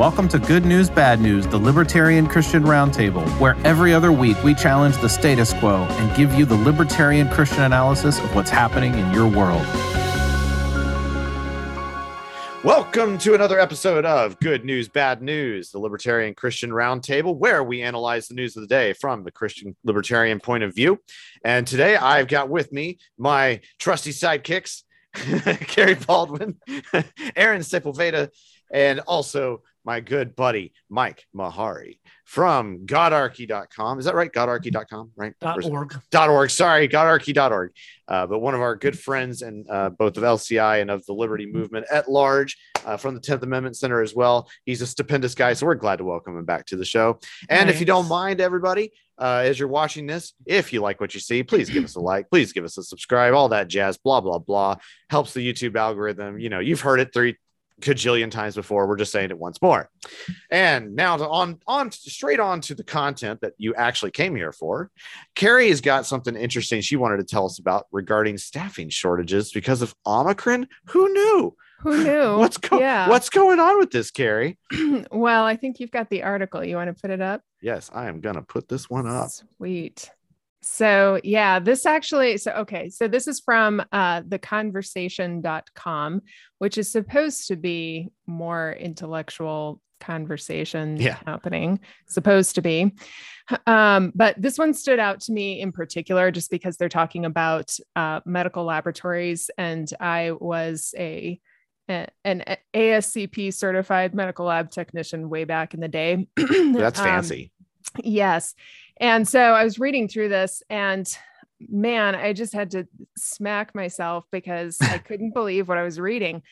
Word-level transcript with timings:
Welcome 0.00 0.28
to 0.28 0.38
Good 0.38 0.64
News, 0.64 0.88
Bad 0.88 1.20
News, 1.20 1.46
the 1.46 1.58
Libertarian 1.58 2.26
Christian 2.26 2.62
Roundtable, 2.62 3.28
where 3.38 3.54
every 3.66 3.92
other 3.92 4.10
week 4.10 4.42
we 4.42 4.54
challenge 4.54 4.96
the 4.96 5.10
status 5.10 5.52
quo 5.52 5.82
and 5.90 6.16
give 6.16 6.32
you 6.32 6.46
the 6.46 6.54
libertarian 6.54 7.28
Christian 7.28 7.64
analysis 7.64 8.18
of 8.18 8.34
what's 8.34 8.48
happening 8.48 8.94
in 8.94 9.12
your 9.12 9.28
world. 9.28 9.60
Welcome 12.64 13.18
to 13.18 13.34
another 13.34 13.60
episode 13.60 14.06
of 14.06 14.40
Good 14.40 14.64
News, 14.64 14.88
Bad 14.88 15.20
News, 15.20 15.70
the 15.70 15.78
Libertarian 15.78 16.32
Christian 16.32 16.70
Roundtable, 16.70 17.36
where 17.36 17.62
we 17.62 17.82
analyze 17.82 18.26
the 18.26 18.34
news 18.34 18.56
of 18.56 18.62
the 18.62 18.68
day 18.68 18.94
from 18.94 19.22
the 19.22 19.30
Christian 19.30 19.76
Libertarian 19.84 20.40
point 20.40 20.64
of 20.64 20.74
view. 20.74 20.98
And 21.44 21.66
today 21.66 21.96
I've 21.96 22.26
got 22.26 22.48
with 22.48 22.72
me 22.72 23.00
my 23.18 23.60
trusty 23.78 24.12
sidekicks, 24.12 24.82
Kerry 25.12 25.96
Baldwin, 25.96 26.58
Aaron 27.36 27.60
Sepulveda, 27.60 28.30
and 28.72 29.00
also 29.00 29.62
my 29.84 30.00
good 30.00 30.36
buddy 30.36 30.72
Mike 30.88 31.24
Maharrey 31.34 31.98
from 32.24 32.86
godarchy.com. 32.86 33.98
Is 33.98 34.04
that 34.04 34.14
right? 34.14 34.32
Godarchy.com, 34.32 35.12
right? 35.16 35.34
Dot 35.40 35.64
org. 35.64 35.96
Dot 36.10 36.28
org. 36.28 36.50
Sorry, 36.50 36.88
godarchy.org. 36.88 37.72
Uh, 38.06 38.26
but 38.26 38.40
one 38.40 38.54
of 38.54 38.60
our 38.60 38.76
good 38.76 38.98
friends 38.98 39.42
and 39.42 39.68
uh, 39.70 39.90
both 39.90 40.16
of 40.16 40.22
LCI 40.22 40.80
and 40.80 40.90
of 40.90 41.04
the 41.06 41.12
Liberty 41.12 41.46
Movement 41.46 41.86
at 41.90 42.10
large 42.10 42.56
uh, 42.84 42.96
from 42.96 43.14
the 43.14 43.20
10th 43.20 43.42
Amendment 43.42 43.76
Center 43.76 44.02
as 44.02 44.14
well. 44.14 44.48
He's 44.64 44.82
a 44.82 44.86
stupendous 44.86 45.34
guy. 45.34 45.52
So 45.54 45.66
we're 45.66 45.74
glad 45.74 45.96
to 45.96 46.04
welcome 46.04 46.36
him 46.36 46.44
back 46.44 46.66
to 46.66 46.76
the 46.76 46.84
show. 46.84 47.18
And 47.48 47.70
if 47.70 47.80
you 47.80 47.86
don't 47.86 48.08
mind, 48.08 48.40
everybody, 48.40 48.92
uh, 49.18 49.42
as 49.44 49.58
you're 49.58 49.68
watching 49.68 50.06
this, 50.06 50.32
if 50.46 50.72
you 50.72 50.80
like 50.80 51.00
what 51.00 51.14
you 51.14 51.20
see, 51.20 51.42
please 51.42 51.68
give 51.68 51.84
us 51.84 51.94
a 51.94 52.00
like, 52.00 52.30
please 52.30 52.52
give 52.52 52.64
us 52.64 52.78
a 52.78 52.82
subscribe, 52.82 53.34
all 53.34 53.50
that 53.50 53.68
jazz, 53.68 53.98
blah, 53.98 54.20
blah, 54.20 54.38
blah. 54.38 54.76
Helps 55.10 55.34
the 55.34 55.52
YouTube 55.52 55.76
algorithm. 55.76 56.38
You 56.38 56.48
know, 56.48 56.60
you've 56.60 56.80
heard 56.80 57.00
it 57.00 57.12
three 57.12 57.36
cajillion 57.80 58.30
times 58.30 58.54
before. 58.54 58.86
We're 58.86 58.96
just 58.96 59.12
saying 59.12 59.30
it 59.30 59.38
once 59.38 59.60
more. 59.60 59.90
And 60.50 60.94
now 60.94 61.16
to 61.16 61.28
on 61.28 61.58
on 61.66 61.90
straight 61.90 62.40
on 62.40 62.60
to 62.62 62.74
the 62.74 62.84
content 62.84 63.40
that 63.40 63.54
you 63.58 63.74
actually 63.74 64.10
came 64.10 64.36
here 64.36 64.52
for. 64.52 64.90
Kerry 65.34 65.68
has 65.68 65.80
got 65.80 66.06
something 66.06 66.36
interesting 66.36 66.80
she 66.80 66.96
wanted 66.96 67.18
to 67.18 67.24
tell 67.24 67.46
us 67.46 67.58
about 67.58 67.86
regarding 67.92 68.38
staffing 68.38 68.88
shortages 68.88 69.52
because 69.52 69.82
of 69.82 69.94
Omicron. 70.06 70.68
Who 70.86 71.12
knew? 71.12 71.56
Who 71.80 72.04
knew? 72.04 72.36
What's 72.38 72.58
going 72.58 72.82
Yeah. 72.82 73.08
What's 73.08 73.30
going 73.30 73.58
on 73.58 73.78
with 73.78 73.90
this, 73.90 74.10
Kerry? 74.10 74.58
well, 75.10 75.44
I 75.44 75.56
think 75.56 75.80
you've 75.80 75.90
got 75.90 76.10
the 76.10 76.22
article. 76.22 76.64
You 76.64 76.76
want 76.76 76.94
to 76.94 77.00
put 77.00 77.10
it 77.10 77.20
up? 77.20 77.42
Yes, 77.62 77.90
I 77.92 78.06
am 78.06 78.20
gonna 78.20 78.42
put 78.42 78.68
this 78.68 78.88
one 78.88 79.06
up. 79.06 79.30
Sweet. 79.30 80.10
So, 80.62 81.20
yeah, 81.24 81.58
this 81.58 81.86
actually, 81.86 82.36
so, 82.36 82.52
okay. 82.52 82.90
So, 82.90 83.08
this 83.08 83.26
is 83.26 83.40
from 83.40 83.82
uh, 83.92 84.22
theconversation.com, 84.22 86.22
which 86.58 86.78
is 86.78 86.90
supposed 86.90 87.48
to 87.48 87.56
be 87.56 88.08
more 88.26 88.72
intellectual 88.72 89.80
conversation 90.00 90.96
Yeah. 90.96 91.18
happening, 91.26 91.80
supposed 92.08 92.54
to 92.56 92.62
be. 92.62 92.92
Um, 93.66 94.12
but 94.14 94.40
this 94.40 94.58
one 94.58 94.74
stood 94.74 94.98
out 94.98 95.20
to 95.22 95.32
me 95.32 95.60
in 95.60 95.72
particular 95.72 96.30
just 96.30 96.50
because 96.50 96.76
they're 96.76 96.88
talking 96.88 97.24
about 97.24 97.74
uh, 97.96 98.20
medical 98.24 98.64
laboratories. 98.64 99.50
And 99.58 99.92
I 100.00 100.32
was 100.32 100.94
a, 100.96 101.40
an 101.88 102.44
ASCP 102.74 103.52
certified 103.52 104.14
medical 104.14 104.46
lab 104.46 104.70
technician 104.70 105.28
way 105.28 105.44
back 105.44 105.74
in 105.74 105.80
the 105.80 105.88
day. 105.88 106.28
That's 106.36 106.98
Um, 107.00 107.04
fancy. 107.04 107.50
Yes. 108.02 108.54
And 109.00 109.26
so 109.26 109.40
I 109.40 109.64
was 109.64 109.78
reading 109.78 110.06
through 110.06 110.28
this 110.28 110.62
and 110.70 111.10
man, 111.68 112.14
I 112.14 112.32
just 112.32 112.52
had 112.52 112.70
to 112.72 112.86
smack 113.16 113.74
myself 113.74 114.24
because 114.30 114.78
I 114.80 114.98
couldn't 115.06 115.32
believe 115.32 115.68
what 115.68 115.78
I 115.78 115.82
was 115.82 116.00
reading. 116.00 116.42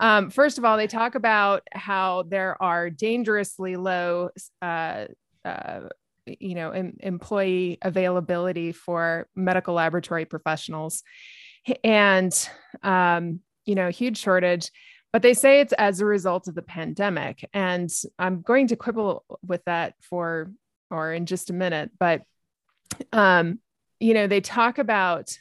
Um, 0.00 0.30
first 0.30 0.58
of 0.58 0.64
all, 0.64 0.76
they 0.76 0.86
talk 0.86 1.14
about 1.14 1.62
how 1.72 2.24
there 2.24 2.60
are 2.62 2.90
dangerously 2.90 3.76
low, 3.76 4.30
uh, 4.62 5.06
uh, 5.44 5.80
you 6.26 6.54
know, 6.54 6.70
em- 6.70 6.96
employee 7.00 7.78
availability 7.82 8.72
for 8.72 9.28
medical 9.34 9.74
laboratory 9.74 10.24
professionals 10.24 11.02
and, 11.84 12.48
um, 12.82 13.40
you 13.64 13.74
know, 13.74 13.88
huge 13.88 14.18
shortage. 14.18 14.70
But 15.12 15.22
they 15.22 15.34
say 15.34 15.60
it's 15.60 15.72
as 15.74 16.00
a 16.00 16.06
result 16.06 16.48
of 16.48 16.54
the 16.54 16.62
pandemic. 16.62 17.48
And 17.54 17.90
I'm 18.18 18.42
going 18.42 18.66
to 18.68 18.76
quibble 18.76 19.24
with 19.46 19.64
that 19.64 19.94
for 20.02 20.50
or 20.90 21.12
in 21.12 21.26
just 21.26 21.50
a 21.50 21.54
minute 21.54 21.90
but 21.98 22.22
um 23.12 23.58
you 24.00 24.14
know 24.14 24.26
they 24.26 24.40
talk 24.40 24.78
about 24.78 25.38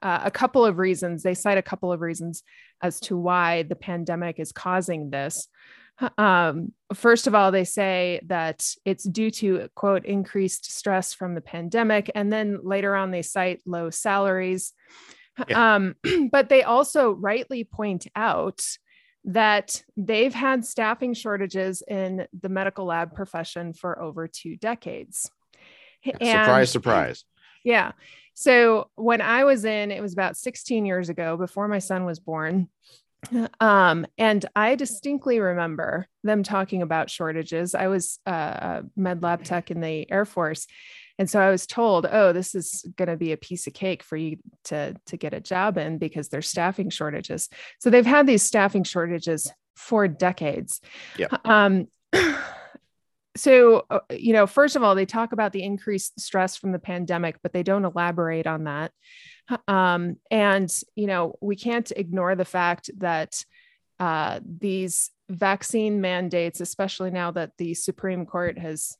uh, 0.00 0.20
a 0.24 0.30
couple 0.30 0.64
of 0.64 0.78
reasons 0.78 1.22
they 1.22 1.34
cite 1.34 1.58
a 1.58 1.62
couple 1.62 1.92
of 1.92 2.00
reasons 2.00 2.42
as 2.82 3.00
to 3.00 3.16
why 3.16 3.62
the 3.64 3.76
pandemic 3.76 4.38
is 4.38 4.52
causing 4.52 5.10
this. 5.10 5.48
Um, 6.16 6.72
first 6.94 7.26
of 7.26 7.34
all 7.34 7.50
they 7.50 7.64
say 7.64 8.20
that 8.26 8.64
it's 8.84 9.02
due 9.02 9.32
to 9.32 9.68
quote 9.74 10.04
increased 10.04 10.70
stress 10.70 11.12
from 11.12 11.34
the 11.34 11.40
pandemic 11.40 12.10
and 12.14 12.32
then 12.32 12.60
later 12.62 12.94
on 12.94 13.10
they 13.10 13.22
cite 13.22 13.60
low 13.66 13.90
salaries. 13.90 14.72
Um, 15.52 15.96
but 16.30 16.48
they 16.48 16.62
also 16.62 17.10
rightly 17.10 17.64
point 17.64 18.06
out 18.14 18.64
that 19.28 19.82
they've 19.94 20.32
had 20.32 20.64
staffing 20.64 21.12
shortages 21.12 21.82
in 21.86 22.26
the 22.40 22.48
medical 22.48 22.86
lab 22.86 23.14
profession 23.14 23.74
for 23.74 24.00
over 24.00 24.26
two 24.26 24.56
decades. 24.56 25.30
surprise, 26.02 26.70
surprise. 26.70 27.24
Yeah. 27.62 27.92
So 28.32 28.88
when 28.94 29.20
I 29.20 29.44
was 29.44 29.66
in, 29.66 29.90
it 29.90 30.00
was 30.00 30.14
about 30.14 30.38
16 30.38 30.86
years 30.86 31.10
ago 31.10 31.36
before 31.36 31.68
my 31.68 31.78
son 31.78 32.04
was 32.04 32.18
born. 32.18 32.68
Um, 33.60 34.06
and 34.16 34.46
I 34.54 34.76
distinctly 34.76 35.40
remember 35.40 36.06
them 36.22 36.44
talking 36.44 36.82
about 36.82 37.10
shortages. 37.10 37.74
I 37.74 37.88
was 37.88 38.20
uh, 38.26 38.30
a 38.30 38.82
med 38.96 39.22
lab 39.22 39.42
tech 39.42 39.70
in 39.70 39.80
the 39.80 40.10
Air 40.10 40.24
Force. 40.24 40.68
And 41.18 41.28
so 41.28 41.40
I 41.40 41.50
was 41.50 41.66
told, 41.66 42.06
oh, 42.10 42.32
this 42.32 42.54
is 42.54 42.84
going 42.96 43.08
to 43.08 43.16
be 43.16 43.32
a 43.32 43.36
piece 43.36 43.66
of 43.66 43.74
cake 43.74 44.02
for 44.02 44.16
you 44.16 44.38
to, 44.64 44.94
to 45.06 45.16
get 45.16 45.34
a 45.34 45.40
job 45.40 45.76
in 45.76 45.98
because 45.98 46.28
there's 46.28 46.48
staffing 46.48 46.90
shortages. 46.90 47.48
So 47.80 47.90
they've 47.90 48.06
had 48.06 48.26
these 48.26 48.42
staffing 48.42 48.84
shortages 48.84 49.50
for 49.74 50.06
decades. 50.08 50.80
Yeah. 51.16 51.28
Um, 51.44 51.88
so, 53.36 53.86
uh, 53.90 54.00
you 54.10 54.32
know, 54.32 54.46
first 54.46 54.76
of 54.76 54.82
all, 54.82 54.94
they 54.94 55.06
talk 55.06 55.32
about 55.32 55.52
the 55.52 55.62
increased 55.62 56.20
stress 56.20 56.56
from 56.56 56.72
the 56.72 56.78
pandemic, 56.78 57.36
but 57.42 57.52
they 57.52 57.62
don't 57.62 57.84
elaborate 57.84 58.46
on 58.46 58.64
that. 58.64 58.92
Um, 59.66 60.16
and, 60.30 60.70
you 60.94 61.06
know, 61.06 61.36
we 61.40 61.56
can't 61.56 61.90
ignore 61.96 62.34
the 62.34 62.44
fact 62.44 62.90
that 62.98 63.44
uh, 63.98 64.40
these 64.44 65.10
vaccine 65.28 66.00
mandates, 66.00 66.60
especially 66.60 67.10
now 67.10 67.30
that 67.32 67.52
the 67.58 67.74
Supreme 67.74 68.26
Court 68.26 68.58
has, 68.58 68.96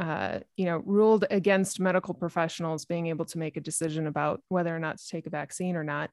uh, 0.00 0.40
you 0.56 0.64
know, 0.64 0.78
ruled 0.86 1.26
against 1.30 1.78
medical 1.78 2.14
professionals 2.14 2.86
being 2.86 3.08
able 3.08 3.26
to 3.26 3.38
make 3.38 3.58
a 3.58 3.60
decision 3.60 4.06
about 4.06 4.42
whether 4.48 4.74
or 4.74 4.78
not 4.78 4.96
to 4.96 5.06
take 5.06 5.26
a 5.26 5.30
vaccine 5.30 5.76
or 5.76 5.84
not. 5.84 6.10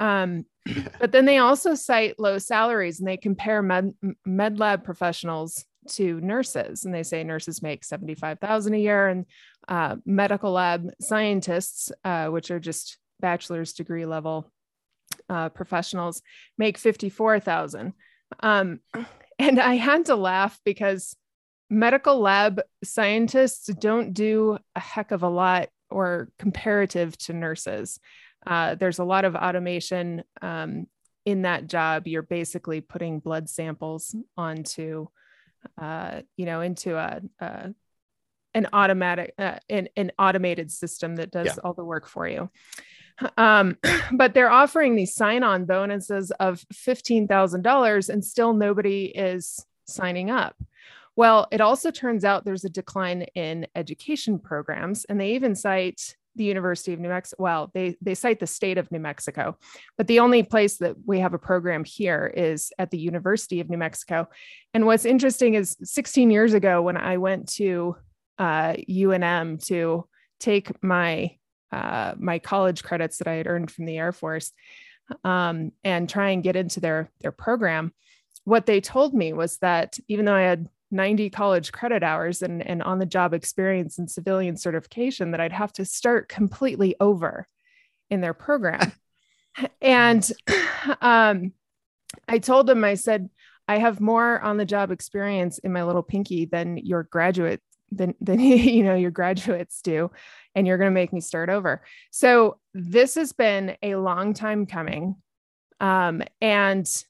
Um, 0.00 0.46
but 0.98 1.12
then 1.12 1.26
they 1.26 1.36
also 1.36 1.74
cite 1.74 2.18
low 2.18 2.38
salaries 2.38 2.98
and 2.98 3.06
they 3.06 3.18
compare 3.18 3.60
med, 3.60 3.94
med 4.24 4.58
lab 4.58 4.82
professionals 4.82 5.62
to 5.90 6.20
nurses 6.22 6.86
and 6.86 6.94
they 6.94 7.02
say 7.02 7.22
nurses 7.22 7.60
make 7.60 7.84
75,000 7.84 8.72
a 8.72 8.78
year 8.78 9.08
and 9.08 9.26
uh, 9.68 9.96
medical 10.06 10.52
lab 10.52 10.88
scientists, 10.98 11.92
uh, 12.04 12.28
which 12.28 12.50
are 12.50 12.60
just 12.60 12.96
bachelor's 13.20 13.74
degree 13.74 14.06
level 14.06 14.50
uh, 15.28 15.50
professionals 15.50 16.22
make 16.56 16.78
54,000. 16.78 17.92
Um, 18.40 18.80
and 19.38 19.60
I 19.60 19.74
had 19.74 20.06
to 20.06 20.16
laugh 20.16 20.58
because 20.64 21.14
medical 21.72 22.20
lab 22.20 22.60
scientists 22.84 23.66
don't 23.80 24.12
do 24.12 24.58
a 24.76 24.80
heck 24.80 25.10
of 25.10 25.22
a 25.22 25.28
lot 25.28 25.70
or 25.90 26.28
comparative 26.38 27.16
to 27.16 27.32
nurses. 27.32 27.98
Uh, 28.46 28.74
there's 28.74 28.98
a 28.98 29.04
lot 29.04 29.24
of 29.24 29.34
automation 29.34 30.22
um, 30.42 30.86
in 31.24 31.42
that 31.42 31.66
job. 31.66 32.06
You're 32.06 32.22
basically 32.22 32.80
putting 32.82 33.20
blood 33.20 33.48
samples 33.48 34.14
onto, 34.36 35.06
uh, 35.80 36.20
you 36.36 36.44
know, 36.44 36.60
into 36.60 36.96
a, 36.96 37.20
a 37.40 37.74
an 38.54 38.66
automatic, 38.74 39.32
uh, 39.38 39.56
an, 39.70 39.88
an 39.96 40.12
automated 40.18 40.70
system 40.70 41.16
that 41.16 41.30
does 41.30 41.46
Yeah. 41.46 41.54
all 41.64 41.72
the 41.72 41.84
work 41.84 42.06
for 42.06 42.28
you. 42.28 42.50
Um, 43.38 43.78
but 44.12 44.34
they're 44.34 44.50
offering 44.50 44.94
these 44.94 45.14
sign-on 45.14 45.64
bonuses 45.64 46.32
of 46.32 46.62
fifteen 46.70 47.26
thousand 47.28 47.62
dollars, 47.62 48.10
and 48.10 48.22
still 48.22 48.52
nobody 48.52 49.04
is 49.06 49.64
signing 49.86 50.30
up. 50.30 50.54
Well, 51.16 51.46
it 51.50 51.60
also 51.60 51.90
turns 51.90 52.24
out 52.24 52.44
there's 52.44 52.64
a 52.64 52.70
decline 52.70 53.22
in 53.34 53.66
education 53.74 54.38
programs, 54.38 55.04
and 55.04 55.20
they 55.20 55.34
even 55.34 55.54
cite 55.54 56.16
the 56.36 56.44
University 56.44 56.92
of 56.92 57.00
New 57.00 57.08
Mexico. 57.08 57.42
Well, 57.42 57.70
they 57.74 57.96
they 58.00 58.14
cite 58.14 58.40
the 58.40 58.46
state 58.46 58.78
of 58.78 58.90
New 58.90 58.98
Mexico, 58.98 59.58
but 59.98 60.06
the 60.06 60.20
only 60.20 60.42
place 60.42 60.78
that 60.78 60.96
we 61.04 61.20
have 61.20 61.34
a 61.34 61.38
program 61.38 61.84
here 61.84 62.32
is 62.34 62.72
at 62.78 62.90
the 62.90 62.98
University 62.98 63.60
of 63.60 63.68
New 63.68 63.76
Mexico. 63.76 64.28
And 64.72 64.86
what's 64.86 65.04
interesting 65.04 65.54
is 65.54 65.76
16 65.82 66.30
years 66.30 66.54
ago 66.54 66.80
when 66.82 66.96
I 66.96 67.18
went 67.18 67.48
to 67.54 67.96
uh, 68.38 68.74
UNM 68.88 69.64
to 69.66 70.06
take 70.40 70.82
my 70.82 71.36
uh, 71.70 72.14
my 72.18 72.38
college 72.38 72.82
credits 72.82 73.18
that 73.18 73.28
I 73.28 73.34
had 73.34 73.46
earned 73.46 73.70
from 73.70 73.86
the 73.86 73.98
Air 73.98 74.12
Force 74.12 74.52
um, 75.24 75.72
and 75.84 76.08
try 76.08 76.30
and 76.30 76.42
get 76.42 76.56
into 76.56 76.80
their 76.80 77.10
their 77.20 77.32
program. 77.32 77.92
what 78.44 78.66
they 78.66 78.80
told 78.80 79.14
me 79.14 79.32
was 79.32 79.58
that 79.58 79.98
even 80.08 80.24
though 80.24 80.34
I 80.34 80.42
had 80.42 80.68
90 80.92 81.30
college 81.30 81.72
credit 81.72 82.02
hours 82.02 82.42
and, 82.42 82.64
and 82.66 82.82
on 82.82 82.98
the 82.98 83.06
job 83.06 83.34
experience 83.34 83.98
and 83.98 84.10
civilian 84.10 84.56
certification, 84.56 85.30
that 85.32 85.40
I'd 85.40 85.52
have 85.52 85.72
to 85.74 85.84
start 85.84 86.28
completely 86.28 86.94
over 87.00 87.46
in 88.10 88.20
their 88.20 88.34
program. 88.34 88.92
and 89.80 90.30
um, 91.00 91.52
I 92.28 92.38
told 92.38 92.66
them, 92.66 92.84
I 92.84 92.94
said, 92.94 93.30
I 93.68 93.78
have 93.78 94.00
more 94.00 94.40
on 94.40 94.56
the 94.56 94.64
job 94.64 94.90
experience 94.90 95.58
in 95.58 95.72
my 95.72 95.82
little 95.82 96.02
pinky 96.02 96.44
than 96.44 96.76
your 96.76 97.04
graduate 97.04 97.60
than 97.90 98.14
than 98.20 98.40
you 98.40 98.82
know 98.82 98.94
your 98.94 99.10
graduates 99.10 99.82
do 99.82 100.10
and 100.54 100.66
you're 100.66 100.78
going 100.78 100.90
to 100.90 100.94
make 100.94 101.12
me 101.12 101.20
start 101.20 101.48
over 101.50 101.82
so 102.10 102.58
this 102.74 103.14
has 103.14 103.32
been 103.32 103.76
a 103.82 103.96
long 103.96 104.34
time 104.34 104.66
coming 104.66 105.16
um, 105.80 106.22
and 106.40 107.04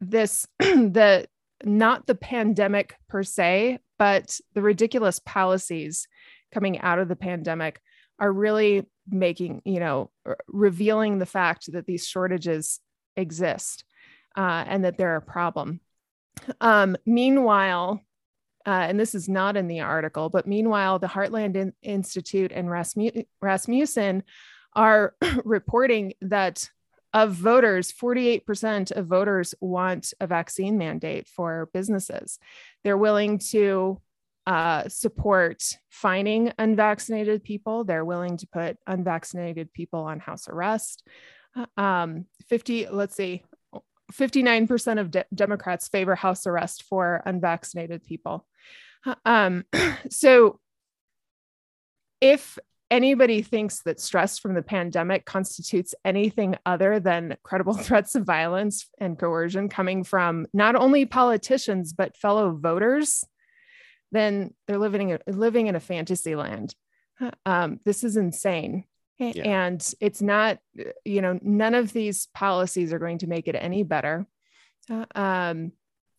this 0.00 0.46
the 0.58 1.26
not 1.64 2.06
the 2.06 2.14
pandemic 2.14 2.96
per 3.08 3.22
se 3.22 3.78
but 3.98 4.40
the 4.54 4.62
ridiculous 4.62 5.18
policies 5.18 6.08
coming 6.52 6.80
out 6.80 6.98
of 6.98 7.08
the 7.08 7.16
pandemic 7.16 7.80
are 8.18 8.32
really 8.32 8.86
making 9.08 9.62
you 9.64 9.80
know 9.80 10.10
revealing 10.48 11.18
the 11.18 11.26
fact 11.26 11.70
that 11.72 11.86
these 11.86 12.06
shortages 12.06 12.80
exist 13.16 13.84
uh, 14.36 14.64
and 14.66 14.84
that 14.84 14.96
they're 14.96 15.16
a 15.16 15.22
problem. 15.22 15.80
Um, 16.60 16.96
meanwhile 17.04 18.00
uh, 18.66 18.86
and 18.88 19.00
this 19.00 19.14
is 19.14 19.28
not 19.28 19.56
in 19.56 19.68
the 19.68 19.80
article, 19.80 20.28
but 20.28 20.46
meanwhile, 20.46 20.98
the 20.98 21.06
Heartland 21.06 21.56
in- 21.56 21.72
Institute 21.82 22.52
and 22.52 22.70
Rasmussen 23.40 24.22
are 24.76 25.14
reporting 25.44 26.12
that 26.20 26.68
of 27.12 27.32
voters, 27.32 27.92
48% 27.92 28.92
of 28.92 29.06
voters 29.06 29.54
want 29.60 30.14
a 30.20 30.26
vaccine 30.26 30.78
mandate 30.78 31.26
for 31.26 31.68
businesses. 31.72 32.38
They're 32.84 32.96
willing 32.96 33.38
to 33.50 34.00
uh, 34.46 34.88
support 34.88 35.62
fining 35.88 36.52
unvaccinated 36.58 37.42
people. 37.44 37.84
They're 37.84 38.04
willing 38.04 38.36
to 38.38 38.46
put 38.46 38.78
unvaccinated 38.86 39.72
people 39.72 40.00
on 40.00 40.20
house 40.20 40.48
arrest. 40.48 41.06
Um, 41.76 42.26
50, 42.48 42.88
let's 42.90 43.16
see, 43.16 43.42
59% 44.12 45.00
of 45.00 45.10
de- 45.10 45.24
Democrats 45.34 45.88
favor 45.88 46.14
house 46.14 46.46
arrest 46.46 46.84
for 46.84 47.22
unvaccinated 47.26 48.04
people. 48.04 48.46
Um, 49.24 49.64
so, 50.10 50.58
if 52.20 52.58
anybody 52.90 53.42
thinks 53.42 53.82
that 53.82 54.00
stress 54.00 54.38
from 54.38 54.54
the 54.54 54.62
pandemic 54.62 55.24
constitutes 55.24 55.94
anything 56.04 56.56
other 56.66 57.00
than 57.00 57.36
credible 57.42 57.74
threats 57.74 58.14
of 58.14 58.24
violence 58.24 58.88
and 58.98 59.18
coercion 59.18 59.68
coming 59.68 60.04
from 60.04 60.46
not 60.52 60.74
only 60.76 61.06
politicians 61.06 61.92
but 61.92 62.16
fellow 62.16 62.52
voters, 62.52 63.24
then 64.12 64.54
they're 64.66 64.78
living 64.78 65.16
living 65.26 65.68
in 65.68 65.76
a 65.76 65.80
fantasy 65.80 66.34
land. 66.34 66.74
Um, 67.46 67.80
this 67.84 68.02
is 68.02 68.16
insane. 68.16 68.84
Yeah. 69.18 69.42
And 69.44 69.94
it's 70.00 70.22
not, 70.22 70.58
you 71.04 71.20
know, 71.20 71.38
none 71.42 71.74
of 71.74 71.92
these 71.92 72.28
policies 72.34 72.92
are 72.92 72.98
going 72.98 73.18
to 73.18 73.26
make 73.26 73.48
it 73.48 73.54
any 73.54 73.82
better. 73.82 74.26
Uh, 74.90 75.04
um, 75.14 75.72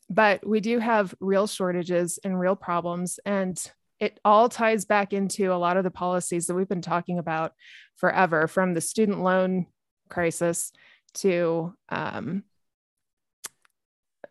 but 0.07 0.45
we 0.45 0.59
do 0.59 0.77
have 0.77 1.15
real 1.19 1.47
shortages 1.47 2.19
and 2.23 2.39
real 2.39 2.55
problems. 2.55 3.19
And 3.25 3.59
it 4.01 4.19
all 4.25 4.49
ties 4.49 4.83
back 4.83 5.13
into 5.13 5.53
a 5.53 5.55
lot 5.55 5.77
of 5.77 5.83
the 5.83 5.91
policies 5.91 6.47
that 6.47 6.55
we've 6.55 6.67
been 6.67 6.81
talking 6.81 7.19
about 7.19 7.53
forever 7.97 8.47
from 8.47 8.73
the 8.73 8.81
student 8.81 9.21
loan 9.21 9.67
crisis 10.09 10.73
to, 11.13 11.73
um, 11.89 12.43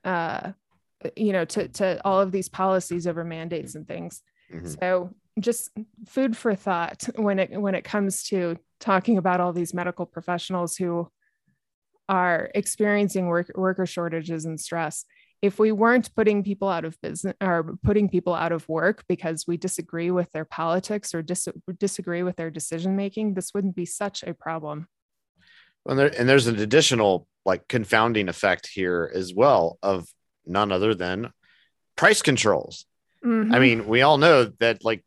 uh, 0.05 0.51
you 1.17 1.33
know, 1.33 1.45
to, 1.45 1.69
to 1.69 2.01
all 2.05 2.21
of 2.21 2.33
these 2.33 2.49
policies 2.49 3.07
over 3.07 3.25
mandates 3.25 3.77
and 3.77 3.87
things. 3.87 4.23
Mm-hmm. 4.53 4.67
So 4.81 5.15
just 5.39 5.71
food 6.07 6.37
for 6.37 6.57
thought 6.57 7.09
when 7.15 7.39
it 7.39 7.53
when 7.59 7.77
it 7.77 7.85
comes 7.85 8.25
to 8.25 8.59
talking 8.81 9.19
about 9.19 9.41
all 9.41 9.53
these 9.53 9.73
medical 9.73 10.05
professionals 10.05 10.77
who 10.77 11.09
are 12.09 12.51
experiencing 12.57 13.29
work, 13.29 13.53
worker 13.55 13.87
shortages 13.87 14.45
and 14.45 14.61
stress 14.61 15.05
if 15.43 15.59
we 15.59 15.73
weren't 15.73 16.15
putting 16.15 16.43
people 16.43 16.69
out 16.69 16.85
of 16.85 17.01
business 17.01 17.35
or 17.41 17.77
putting 17.83 18.09
people 18.09 18.35
out 18.35 18.53
of 18.53 18.69
work 18.69 19.05
because 19.09 19.47
we 19.47 19.57
disagree 19.57 20.11
with 20.11 20.31
their 20.33 20.45
politics 20.45 21.15
or 21.15 21.23
dis- 21.23 21.49
disagree 21.79 22.23
with 22.23 22.37
their 22.37 22.51
decision 22.51 22.97
making 22.97 23.35
this 23.35 23.55
wouldn't 23.55 23.75
be 23.75 23.87
such 23.87 24.23
a 24.23 24.35
problem 24.35 24.87
well, 25.85 25.97
there, 25.97 26.13
and 26.19 26.29
there's 26.29 26.47
an 26.47 26.59
additional 26.59 27.27
like 27.47 27.67
confounding 27.69 28.29
effect 28.29 28.67
here 28.67 29.11
as 29.15 29.35
well 29.35 29.79
of 29.83 30.07
none 30.47 30.73
other 30.73 30.95
than 30.95 31.33
price 31.97 32.23
controls 32.23 32.87
mm-hmm. 33.25 33.53
i 33.53 33.59
mean 33.59 33.87
we 33.87 34.03
all 34.03 34.19
know 34.19 34.45
that 34.61 34.85
like 34.85 35.05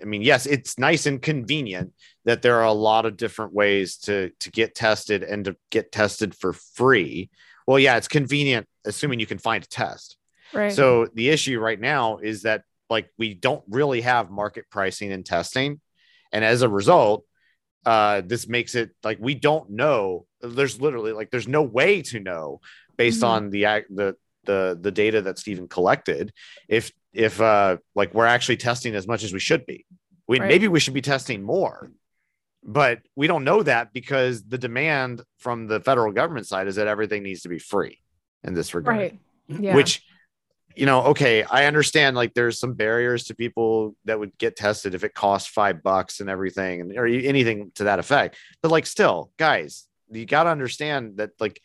I 0.00 0.04
mean, 0.04 0.20
yes, 0.20 0.44
it's 0.44 0.78
nice 0.78 1.06
and 1.06 1.20
convenient 1.22 1.94
that 2.26 2.42
there 2.42 2.56
are 2.56 2.66
a 2.66 2.72
lot 2.72 3.06
of 3.06 3.16
different 3.16 3.54
ways 3.54 3.96
to 3.98 4.30
to 4.40 4.50
get 4.50 4.74
tested 4.74 5.22
and 5.22 5.46
to 5.46 5.56
get 5.70 5.90
tested 5.90 6.34
for 6.34 6.52
free. 6.52 7.30
Well, 7.66 7.78
yeah, 7.78 7.96
it's 7.96 8.08
convenient 8.08 8.66
assuming 8.84 9.20
you 9.20 9.26
can 9.26 9.38
find 9.38 9.64
a 9.64 9.66
test. 9.66 10.16
Right. 10.52 10.72
So 10.72 11.06
the 11.14 11.30
issue 11.30 11.58
right 11.58 11.80
now 11.80 12.18
is 12.18 12.42
that 12.42 12.62
like 12.90 13.08
we 13.16 13.34
don't 13.34 13.64
really 13.68 14.02
have 14.02 14.30
market 14.30 14.66
pricing 14.70 15.12
and 15.12 15.24
testing, 15.24 15.80
and 16.30 16.44
as 16.44 16.62
a 16.62 16.68
result, 16.68 17.24
uh, 17.86 18.22
this 18.24 18.46
makes 18.48 18.74
it 18.74 18.90
like 19.02 19.18
we 19.20 19.34
don't 19.34 19.70
know. 19.70 20.26
There's 20.40 20.80
literally 20.80 21.12
like 21.12 21.30
there's 21.30 21.48
no 21.48 21.62
way 21.62 22.02
to 22.02 22.20
know 22.20 22.60
based 22.96 23.22
mm-hmm. 23.22 23.46
on 23.46 23.50
the 23.50 23.62
the 23.90 24.16
the 24.44 24.78
the 24.80 24.90
data 24.90 25.22
that 25.22 25.38
Stephen 25.38 25.68
collected 25.68 26.32
if 26.68 26.90
if 27.12 27.40
uh 27.40 27.76
like 27.94 28.12
we're 28.12 28.26
actually 28.26 28.56
testing 28.56 28.94
as 28.94 29.06
much 29.06 29.22
as 29.22 29.32
we 29.32 29.40
should 29.40 29.64
be. 29.66 29.86
We 30.26 30.40
right. 30.40 30.48
maybe 30.48 30.68
we 30.68 30.80
should 30.80 30.94
be 30.94 31.02
testing 31.02 31.42
more. 31.42 31.90
But 32.64 33.00
we 33.16 33.26
don't 33.26 33.42
know 33.42 33.64
that 33.64 33.92
because 33.92 34.44
the 34.44 34.58
demand 34.58 35.22
from 35.38 35.66
the 35.66 35.80
federal 35.80 36.12
government 36.12 36.46
side 36.46 36.68
is 36.68 36.76
that 36.76 36.86
everything 36.86 37.24
needs 37.24 37.42
to 37.42 37.48
be 37.48 37.58
free 37.58 38.01
in 38.44 38.54
this 38.54 38.74
regard. 38.74 38.96
Right. 38.96 39.18
Yeah. 39.48 39.74
Which 39.74 40.02
you 40.76 40.86
know, 40.86 41.02
okay, 41.04 41.42
I 41.44 41.66
understand 41.66 42.16
like 42.16 42.34
there's 42.34 42.58
some 42.58 42.74
barriers 42.74 43.24
to 43.24 43.34
people 43.34 43.94
that 44.04 44.18
would 44.18 44.36
get 44.38 44.56
tested 44.56 44.94
if 44.94 45.04
it 45.04 45.14
costs 45.14 45.48
five 45.48 45.82
bucks 45.82 46.20
and 46.20 46.30
everything, 46.30 46.80
and 46.80 46.96
or 46.96 47.06
anything 47.06 47.72
to 47.76 47.84
that 47.84 47.98
effect. 47.98 48.36
But 48.62 48.70
like, 48.70 48.86
still, 48.86 49.30
guys, 49.36 49.86
you 50.10 50.26
got 50.26 50.44
to 50.44 50.50
understand 50.50 51.18
that 51.18 51.30
like 51.40 51.60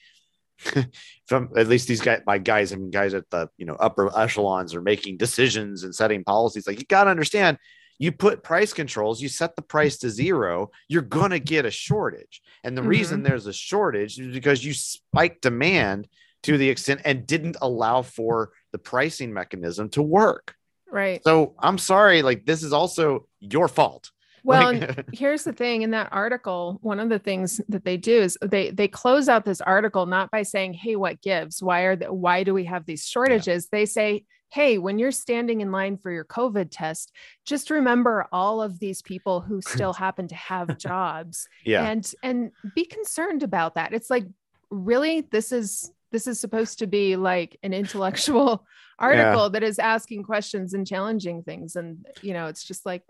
from 1.27 1.51
at 1.55 1.67
least 1.67 1.87
these 1.87 2.01
guys, 2.01 2.21
my 2.25 2.37
guys, 2.37 2.73
I 2.73 2.75
mean, 2.75 2.91
guys 2.91 3.13
at 3.13 3.29
the 3.29 3.49
you 3.57 3.65
know 3.65 3.75
upper 3.75 4.17
echelons 4.17 4.75
are 4.75 4.81
making 4.81 5.17
decisions 5.17 5.83
and 5.83 5.93
setting 5.93 6.23
policies. 6.23 6.67
Like 6.67 6.79
you 6.79 6.85
got 6.85 7.05
to 7.05 7.11
understand, 7.11 7.57
you 7.99 8.11
put 8.11 8.43
price 8.43 8.73
controls, 8.73 9.21
you 9.21 9.29
set 9.29 9.55
the 9.55 9.61
price 9.61 9.97
to 9.99 10.09
zero, 10.09 10.71
you're 10.87 11.01
gonna 11.01 11.39
get 11.39 11.65
a 11.65 11.71
shortage. 11.71 12.41
And 12.63 12.77
the 12.77 12.81
mm-hmm. 12.81 12.89
reason 12.89 13.23
there's 13.23 13.47
a 13.47 13.53
shortage 13.53 14.19
is 14.19 14.33
because 14.33 14.63
you 14.63 14.73
spike 14.73 15.41
demand 15.41 16.07
to 16.47 16.57
the 16.57 16.69
extent 16.69 17.01
and 17.03 17.27
didn't 17.27 17.57
allow 17.61 18.01
for 18.01 18.53
the 18.71 18.77
pricing 18.77 19.33
mechanism 19.33 19.89
to 19.89 20.01
work. 20.01 20.55
Right. 20.89 21.21
So 21.25 21.55
I'm 21.59 21.77
sorry, 21.77 22.21
like 22.21 22.45
this 22.45 22.63
is 22.63 22.71
also 22.71 23.27
your 23.41 23.67
fault. 23.67 24.11
Well, 24.45 24.73
like, 24.73 25.09
here's 25.13 25.43
the 25.43 25.51
thing 25.51 25.81
in 25.81 25.91
that 25.91 26.07
article, 26.13 26.79
one 26.81 27.01
of 27.01 27.09
the 27.09 27.19
things 27.19 27.59
that 27.67 27.83
they 27.83 27.97
do 27.97 28.21
is 28.21 28.37
they 28.41 28.69
they 28.69 28.87
close 28.87 29.27
out 29.27 29.43
this 29.43 29.59
article 29.59 30.05
not 30.05 30.31
by 30.31 30.43
saying, 30.43 30.75
"Hey, 30.75 30.95
what 30.95 31.21
gives? 31.21 31.61
Why 31.61 31.81
are 31.81 31.97
the, 31.97 32.13
why 32.13 32.45
do 32.45 32.53
we 32.53 32.63
have 32.63 32.85
these 32.85 33.05
shortages?" 33.05 33.65
Yeah. 33.65 33.79
They 33.79 33.85
say, 33.85 34.23
"Hey, 34.49 34.77
when 34.77 34.99
you're 34.99 35.11
standing 35.11 35.59
in 35.59 35.73
line 35.73 35.97
for 35.97 36.11
your 36.11 36.23
COVID 36.23 36.69
test, 36.71 37.11
just 37.43 37.69
remember 37.69 38.25
all 38.31 38.61
of 38.61 38.79
these 38.79 39.01
people 39.01 39.41
who 39.41 39.59
still 39.67 39.91
happen 39.91 40.29
to 40.29 40.35
have 40.35 40.77
jobs." 40.77 41.49
yeah. 41.65 41.85
And 41.85 42.09
and 42.23 42.51
be 42.73 42.85
concerned 42.85 43.43
about 43.43 43.75
that. 43.75 43.93
It's 43.93 44.09
like, 44.09 44.27
really 44.69 45.21
this 45.21 45.51
is 45.51 45.91
this 46.11 46.27
is 46.27 46.39
supposed 46.39 46.79
to 46.79 46.87
be 46.87 47.15
like 47.15 47.57
an 47.63 47.73
intellectual 47.73 48.65
article 48.99 49.43
yeah. 49.43 49.49
that 49.49 49.63
is 49.63 49.79
asking 49.79 50.23
questions 50.23 50.73
and 50.73 50.87
challenging 50.87 51.43
things 51.43 51.75
and 51.75 52.05
you 52.21 52.33
know 52.33 52.47
it's 52.47 52.63
just 52.63 52.85
like 52.85 53.03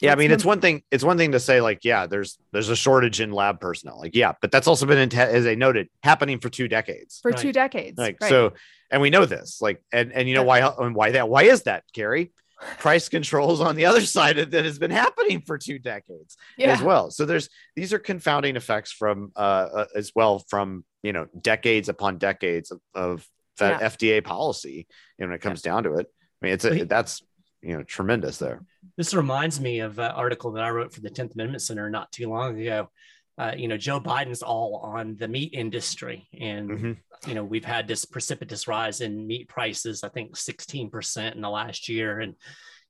yeah 0.00 0.12
i 0.12 0.14
mean 0.14 0.30
it's 0.30 0.44
one 0.44 0.60
thing 0.60 0.82
it's 0.90 1.02
one 1.02 1.16
thing 1.16 1.32
to 1.32 1.40
say 1.40 1.60
like 1.60 1.84
yeah 1.84 2.06
there's 2.06 2.38
there's 2.52 2.68
a 2.68 2.76
shortage 2.76 3.20
in 3.20 3.32
lab 3.32 3.60
personnel 3.60 3.98
like 3.98 4.14
yeah 4.14 4.32
but 4.40 4.52
that's 4.52 4.66
also 4.68 4.86
been 4.86 5.12
as 5.12 5.44
they 5.44 5.56
noted 5.56 5.88
happening 6.02 6.38
for 6.38 6.48
two 6.48 6.68
decades 6.68 7.18
for 7.20 7.30
right. 7.30 7.40
two 7.40 7.52
decades 7.52 7.98
like 7.98 8.16
right. 8.20 8.28
so 8.28 8.52
and 8.90 9.02
we 9.02 9.10
know 9.10 9.24
this 9.24 9.60
like 9.60 9.82
and 9.92 10.12
and 10.12 10.28
you 10.28 10.34
know 10.34 10.44
why 10.44 10.60
and 10.60 10.94
why 10.94 11.10
that 11.10 11.28
why 11.28 11.42
is 11.44 11.62
that 11.64 11.82
Kerry 11.92 12.32
price 12.78 13.08
controls 13.08 13.60
on 13.60 13.76
the 13.76 13.86
other 13.86 14.00
side 14.00 14.38
of 14.38 14.50
that 14.50 14.64
has 14.64 14.78
been 14.78 14.90
happening 14.90 15.40
for 15.40 15.58
two 15.58 15.78
decades 15.78 16.36
yeah. 16.56 16.72
as 16.72 16.82
well 16.82 17.10
so 17.10 17.24
there's 17.24 17.48
these 17.76 17.92
are 17.92 17.98
confounding 17.98 18.56
effects 18.56 18.92
from 18.92 19.32
uh, 19.36 19.38
uh 19.74 19.86
as 19.94 20.12
well 20.14 20.38
from 20.48 20.84
you 21.02 21.12
know 21.12 21.26
decades 21.40 21.88
upon 21.88 22.18
decades 22.18 22.70
of, 22.70 22.80
of 22.94 23.26
yeah. 23.60 23.78
fda 23.80 24.22
policy 24.24 24.86
and 25.18 25.28
when 25.28 25.36
it 25.36 25.40
comes 25.40 25.62
yeah. 25.64 25.72
down 25.72 25.82
to 25.82 25.94
it 25.94 26.06
i 26.42 26.46
mean 26.46 26.54
it's 26.54 26.64
a, 26.64 26.84
that's 26.84 27.22
you 27.62 27.76
know 27.76 27.82
tremendous 27.82 28.38
there 28.38 28.62
this 28.96 29.14
reminds 29.14 29.60
me 29.60 29.80
of 29.80 29.98
an 29.98 30.10
article 30.12 30.52
that 30.52 30.62
i 30.62 30.70
wrote 30.70 30.92
for 30.92 31.00
the 31.00 31.10
10th 31.10 31.34
amendment 31.34 31.62
center 31.62 31.90
not 31.90 32.10
too 32.12 32.28
long 32.28 32.58
ago 32.60 32.88
uh, 33.36 33.52
you 33.56 33.66
know, 33.66 33.76
Joe 33.76 34.00
Biden's 34.00 34.42
all 34.42 34.76
on 34.76 35.16
the 35.16 35.26
meat 35.26 35.54
industry. 35.54 36.28
And, 36.38 36.70
mm-hmm. 36.70 36.92
You 37.26 37.34
know, 37.34 37.44
we've 37.44 37.64
had 37.64 37.88
this 37.88 38.04
precipitous 38.04 38.68
rise 38.68 39.00
in 39.00 39.26
meat 39.26 39.48
prices, 39.48 40.02
I 40.02 40.08
think 40.08 40.36
16% 40.36 41.34
in 41.34 41.40
the 41.40 41.50
last 41.50 41.88
year. 41.88 42.20
And 42.20 42.34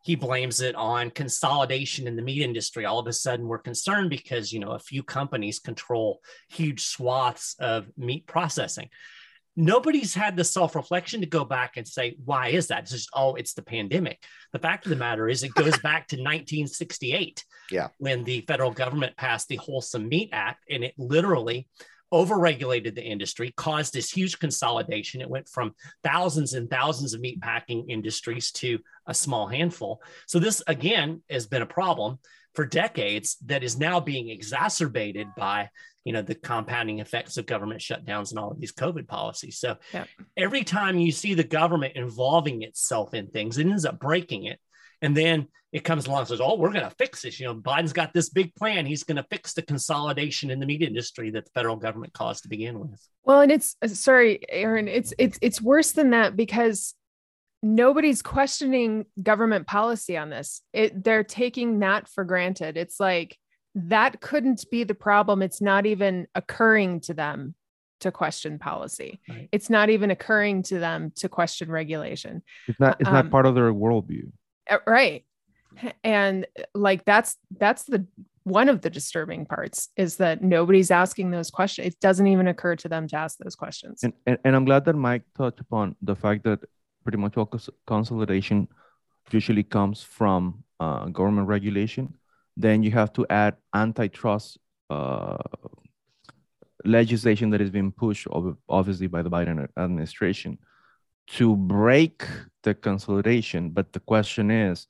he 0.02 0.16
blames 0.16 0.60
it 0.60 0.74
on 0.74 1.10
consolidation 1.10 2.06
in 2.06 2.16
the 2.16 2.22
meat 2.22 2.42
industry. 2.42 2.84
All 2.84 2.98
of 2.98 3.06
a 3.06 3.12
sudden, 3.12 3.48
we're 3.48 3.58
concerned 3.58 4.10
because, 4.10 4.52
you 4.52 4.60
know, 4.60 4.72
a 4.72 4.78
few 4.78 5.02
companies 5.02 5.58
control 5.58 6.20
huge 6.50 6.84
swaths 6.84 7.56
of 7.58 7.86
meat 7.96 8.26
processing 8.26 8.90
nobody's 9.56 10.14
had 10.14 10.36
the 10.36 10.44
self-reflection 10.44 11.20
to 11.20 11.26
go 11.26 11.44
back 11.44 11.76
and 11.76 11.86
say 11.86 12.16
why 12.24 12.48
is 12.48 12.68
that 12.68 12.82
it's 12.82 12.90
just 12.90 13.10
oh 13.14 13.34
it's 13.34 13.54
the 13.54 13.62
pandemic 13.62 14.22
the 14.52 14.58
fact 14.58 14.84
of 14.84 14.90
the 14.90 14.96
matter 14.96 15.28
is 15.28 15.42
it 15.42 15.54
goes 15.54 15.78
back 15.78 16.08
to 16.08 16.16
1968 16.16 17.44
yeah 17.70 17.88
when 17.98 18.24
the 18.24 18.40
federal 18.42 18.70
government 18.70 19.16
passed 19.16 19.48
the 19.48 19.56
wholesome 19.56 20.08
meat 20.08 20.30
act 20.32 20.64
and 20.70 20.82
it 20.82 20.94
literally 20.98 21.68
overregulated 22.14 22.94
the 22.94 23.02
industry 23.02 23.52
caused 23.56 23.92
this 23.92 24.08
huge 24.08 24.38
consolidation. 24.38 25.20
It 25.20 25.28
went 25.28 25.48
from 25.48 25.74
thousands 26.04 26.54
and 26.54 26.70
thousands 26.70 27.12
of 27.12 27.20
meat 27.20 27.40
packing 27.40 27.90
industries 27.90 28.52
to 28.52 28.78
a 29.06 29.12
small 29.12 29.48
handful. 29.48 30.00
So 30.26 30.38
this 30.38 30.62
again 30.68 31.22
has 31.28 31.48
been 31.48 31.62
a 31.62 31.66
problem 31.66 32.20
for 32.54 32.64
decades 32.64 33.36
that 33.46 33.64
is 33.64 33.76
now 33.76 33.98
being 33.98 34.28
exacerbated 34.28 35.26
by 35.36 35.70
you 36.04 36.12
know 36.12 36.22
the 36.22 36.36
compounding 36.36 37.00
effects 37.00 37.36
of 37.36 37.46
government 37.46 37.80
shutdowns 37.80 38.30
and 38.30 38.38
all 38.38 38.52
of 38.52 38.60
these 38.60 38.72
covid 38.72 39.08
policies. 39.08 39.58
So 39.58 39.76
yeah. 39.92 40.04
every 40.36 40.62
time 40.62 40.98
you 40.98 41.10
see 41.10 41.34
the 41.34 41.42
government 41.42 41.96
involving 41.96 42.62
itself 42.62 43.12
in 43.12 43.26
things 43.26 43.58
it 43.58 43.66
ends 43.66 43.84
up 43.84 43.98
breaking 43.98 44.44
it 44.44 44.60
and 45.04 45.16
then 45.16 45.46
it 45.72 45.84
comes 45.84 46.06
along 46.06 46.20
and 46.20 46.28
says 46.28 46.40
oh 46.40 46.56
we're 46.56 46.72
going 46.72 46.88
to 46.88 46.94
fix 46.98 47.22
this 47.22 47.38
you 47.38 47.46
know 47.46 47.54
biden's 47.54 47.92
got 47.92 48.12
this 48.12 48.28
big 48.28 48.54
plan 48.54 48.86
he's 48.86 49.04
going 49.04 49.16
to 49.16 49.26
fix 49.30 49.52
the 49.54 49.62
consolidation 49.62 50.50
in 50.50 50.60
the 50.60 50.66
meat 50.66 50.82
industry 50.82 51.30
that 51.30 51.44
the 51.44 51.50
federal 51.52 51.76
government 51.76 52.12
caused 52.12 52.42
to 52.42 52.48
begin 52.48 52.78
with 52.78 53.00
well 53.24 53.40
and 53.40 53.52
it's 53.52 53.76
uh, 53.82 53.88
sorry 53.88 54.40
aaron 54.48 54.88
it's 54.88 55.12
it's 55.18 55.38
it's 55.42 55.60
worse 55.60 55.92
than 55.92 56.10
that 56.10 56.36
because 56.36 56.94
nobody's 57.62 58.22
questioning 58.22 59.06
government 59.22 59.66
policy 59.66 60.16
on 60.16 60.30
this 60.30 60.62
it 60.72 61.02
they're 61.02 61.24
taking 61.24 61.78
that 61.80 62.08
for 62.08 62.24
granted 62.24 62.76
it's 62.76 63.00
like 63.00 63.38
that 63.74 64.20
couldn't 64.20 64.64
be 64.70 64.84
the 64.84 64.94
problem. 64.94 65.42
It's 65.42 65.60
not 65.60 65.86
even 65.86 66.26
occurring 66.34 67.00
to 67.00 67.14
them 67.14 67.54
to 68.00 68.12
question 68.12 68.58
policy. 68.58 69.20
Right. 69.28 69.48
It's 69.50 69.70
not 69.70 69.90
even 69.90 70.10
occurring 70.10 70.62
to 70.64 70.78
them 70.78 71.12
to 71.16 71.28
question 71.28 71.70
regulation. 71.70 72.42
It's 72.68 72.78
not 72.78 73.00
it's 73.00 73.08
um, 73.08 73.14
not 73.14 73.30
part 73.30 73.46
of 73.46 73.54
their 73.54 73.72
worldview. 73.72 74.30
Uh, 74.68 74.78
right. 74.86 75.24
And 76.04 76.46
like 76.74 77.04
that's 77.04 77.36
that's 77.58 77.84
the 77.84 78.06
one 78.44 78.68
of 78.68 78.82
the 78.82 78.90
disturbing 78.90 79.46
parts 79.46 79.88
is 79.96 80.18
that 80.18 80.42
nobody's 80.42 80.90
asking 80.90 81.30
those 81.30 81.50
questions. 81.50 81.88
It 81.88 82.00
doesn't 82.00 82.26
even 82.26 82.46
occur 82.46 82.76
to 82.76 82.88
them 82.88 83.08
to 83.08 83.16
ask 83.16 83.38
those 83.38 83.56
questions. 83.56 84.04
And, 84.04 84.12
and, 84.26 84.38
and 84.44 84.54
I'm 84.54 84.66
glad 84.66 84.84
that 84.84 84.94
Mike 84.94 85.22
touched 85.36 85.60
upon 85.60 85.96
the 86.02 86.14
fact 86.14 86.44
that 86.44 86.60
pretty 87.02 87.18
much 87.18 87.36
all 87.36 87.50
consolidation 87.86 88.68
usually 89.30 89.62
comes 89.62 90.02
from 90.02 90.62
uh, 90.78 91.06
government 91.06 91.48
regulation 91.48 92.14
then 92.56 92.82
you 92.82 92.90
have 92.92 93.12
to 93.14 93.26
add 93.30 93.56
antitrust 93.74 94.58
uh, 94.90 95.36
legislation 96.84 97.50
that 97.50 97.60
is 97.60 97.70
being 97.70 97.90
pushed, 97.90 98.26
obviously, 98.68 99.06
by 99.06 99.22
the 99.22 99.30
Biden 99.30 99.68
administration 99.76 100.58
to 101.26 101.56
break 101.56 102.26
the 102.62 102.74
consolidation. 102.74 103.70
But 103.70 103.92
the 103.92 104.00
question 104.00 104.50
is, 104.50 104.86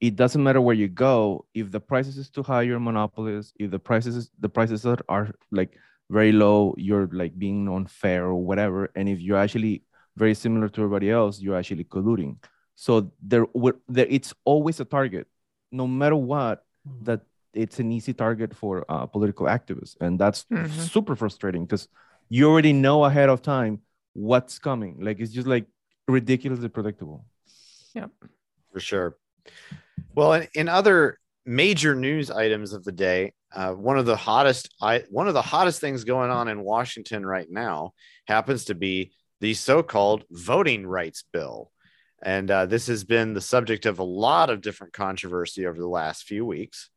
it 0.00 0.16
doesn't 0.16 0.42
matter 0.42 0.60
where 0.60 0.74
you 0.74 0.88
go 0.88 1.46
if 1.54 1.70
the 1.70 1.80
prices 1.80 2.18
is 2.18 2.30
too 2.30 2.42
high, 2.42 2.62
you're 2.62 2.78
monopolist. 2.78 3.54
If 3.58 3.70
the 3.70 3.78
prices 3.78 4.16
is, 4.16 4.30
the 4.38 4.48
prices 4.48 4.86
are, 4.86 4.98
are 5.08 5.30
like 5.50 5.76
very 6.10 6.32
low, 6.32 6.74
you're 6.78 7.08
like 7.12 7.38
being 7.38 7.68
unfair 7.68 8.26
or 8.26 8.36
whatever. 8.36 8.90
And 8.94 9.08
if 9.08 9.20
you're 9.20 9.38
actually 9.38 9.82
very 10.16 10.34
similar 10.34 10.68
to 10.68 10.82
everybody 10.82 11.10
else, 11.10 11.40
you're 11.40 11.56
actually 11.56 11.84
colluding. 11.84 12.36
So 12.76 13.10
there, 13.20 13.46
there 13.88 14.06
it's 14.08 14.32
always 14.44 14.78
a 14.78 14.84
target, 14.84 15.26
no 15.72 15.86
matter 15.86 16.16
what 16.16 16.64
that 17.02 17.22
it's 17.52 17.78
an 17.80 17.90
easy 17.92 18.12
target 18.12 18.54
for 18.54 18.84
uh, 18.88 19.06
political 19.06 19.46
activists 19.46 19.96
and 20.00 20.18
that's 20.18 20.44
mm-hmm. 20.44 20.80
super 20.80 21.16
frustrating 21.16 21.64
because 21.64 21.88
you 22.28 22.48
already 22.48 22.72
know 22.72 23.04
ahead 23.04 23.28
of 23.28 23.42
time 23.42 23.80
what's 24.18 24.58
coming. 24.58 24.98
Like 25.00 25.20
it's 25.20 25.32
just 25.32 25.46
like 25.46 25.66
ridiculously 26.06 26.68
predictable. 26.68 27.24
Yeah 27.94 28.06
for 28.72 28.80
sure. 28.80 29.16
Well 30.14 30.34
in, 30.34 30.48
in 30.54 30.68
other 30.68 31.18
major 31.46 31.94
news 31.94 32.30
items 32.30 32.72
of 32.72 32.84
the 32.84 32.92
day 32.92 33.32
uh, 33.54 33.72
one 33.72 33.98
of 33.98 34.04
the 34.04 34.16
hottest 34.16 34.74
I, 34.82 35.04
one 35.08 35.28
of 35.28 35.34
the 35.34 35.42
hottest 35.42 35.80
things 35.80 36.04
going 36.04 36.30
on 36.30 36.48
in 36.48 36.62
washington 36.62 37.24
right 37.24 37.50
now 37.50 37.92
happens 38.26 38.66
to 38.66 38.74
be 38.74 39.12
the 39.40 39.54
so-called 39.54 40.24
voting 40.30 40.86
rights 40.86 41.24
bill. 41.32 41.70
And 42.22 42.50
uh, 42.50 42.66
this 42.66 42.88
has 42.88 43.04
been 43.04 43.32
the 43.32 43.40
subject 43.40 43.86
of 43.86 43.98
a 43.98 44.04
lot 44.04 44.50
of 44.50 44.60
different 44.60 44.92
controversy 44.92 45.66
over 45.66 45.78
the 45.78 45.88
last 45.88 46.24
few 46.24 46.44
weeks. 46.44 46.90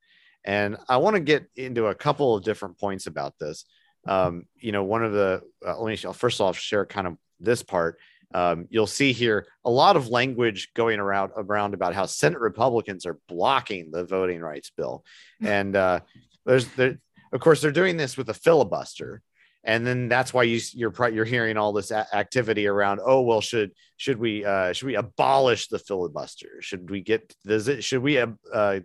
And 0.44 0.78
I 0.90 0.98
want 0.98 1.16
to 1.16 1.22
get 1.22 1.46
into 1.56 1.86
a 1.86 1.96
couple 1.96 2.36
of 2.36 2.44
different 2.44 2.80
points 2.80 3.06
about 3.06 3.36
this. 3.40 3.66
Um, 4.08 4.46
you 4.56 4.72
know, 4.72 4.84
one 4.84 5.04
of 5.04 5.14
the, 5.14 5.42
uh, 5.66 5.80
let 5.80 5.90
me 5.90 6.14
first 6.14 6.42
off 6.42 6.58
share 6.58 6.86
kind 6.86 7.08
of 7.08 7.18
this 7.40 7.64
part. 7.64 8.00
Um, 8.34 8.68
you'll 8.70 8.88
see 8.88 9.12
here 9.12 9.48
a 9.66 9.70
lot 9.70 9.98
of 9.98 10.08
language 10.08 10.70
going 10.74 11.00
around 11.00 11.32
around 11.36 11.74
about 11.74 11.94
how 11.94 12.06
Senate 12.06 12.40
Republicans 12.40 13.06
are 13.06 13.20
blocking 13.28 13.92
the 13.92 14.06
voting 14.06 14.40
rights 14.40 14.72
bill, 14.76 15.04
and 15.42 15.76
uh, 15.76 16.00
there's 16.46 16.66
there, 16.76 16.98
of 17.34 17.42
course 17.42 17.62
they're 17.62 17.72
doing 17.72 17.98
this 17.98 18.16
with 18.16 18.30
a 18.30 18.34
filibuster, 18.34 19.22
and 19.64 19.86
then 19.86 20.08
that's 20.08 20.34
why 20.34 20.44
you 20.44 20.62
you're 20.74 20.94
you're 21.10 21.26
hearing 21.26 21.58
all 21.58 21.74
this 21.74 21.92
activity 21.92 22.68
around 22.68 23.02
oh 23.04 23.22
well 23.22 23.42
should 23.42 23.72
should 23.98 24.18
we 24.18 24.46
uh, 24.46 24.72
should 24.72 24.88
we 24.88 24.96
abolish 24.96 25.68
the 25.68 25.80
filibuster? 25.80 26.62
Should 26.62 26.90
we 26.90 27.02
get 27.02 27.36
does 27.46 27.68
it 27.68 27.84
should 27.84 28.02
we 28.02 28.18
uh, 28.18 28.28
uh, 28.54 28.80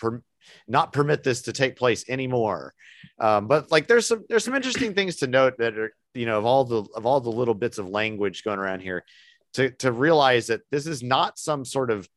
per, 0.00 0.22
not 0.68 0.92
permit 0.92 1.22
this 1.22 1.42
to 1.42 1.52
take 1.52 1.76
place 1.76 2.04
anymore. 2.08 2.74
Um, 3.18 3.46
but 3.46 3.70
like 3.70 3.86
there's 3.86 4.06
some 4.06 4.24
there's 4.28 4.44
some 4.44 4.54
interesting 4.54 4.94
things 4.94 5.16
to 5.16 5.26
note 5.26 5.58
that 5.58 5.78
are 5.78 5.92
you 6.14 6.26
know 6.26 6.38
of 6.38 6.44
all 6.44 6.64
the 6.64 6.84
of 6.94 7.06
all 7.06 7.20
the 7.20 7.30
little 7.30 7.54
bits 7.54 7.78
of 7.78 7.88
language 7.88 8.44
going 8.44 8.58
around 8.58 8.80
here 8.80 9.04
to 9.54 9.70
to 9.70 9.92
realize 9.92 10.48
that 10.48 10.62
this 10.70 10.86
is 10.86 11.02
not 11.02 11.38
some 11.38 11.64
sort 11.64 11.90
of 11.90 12.08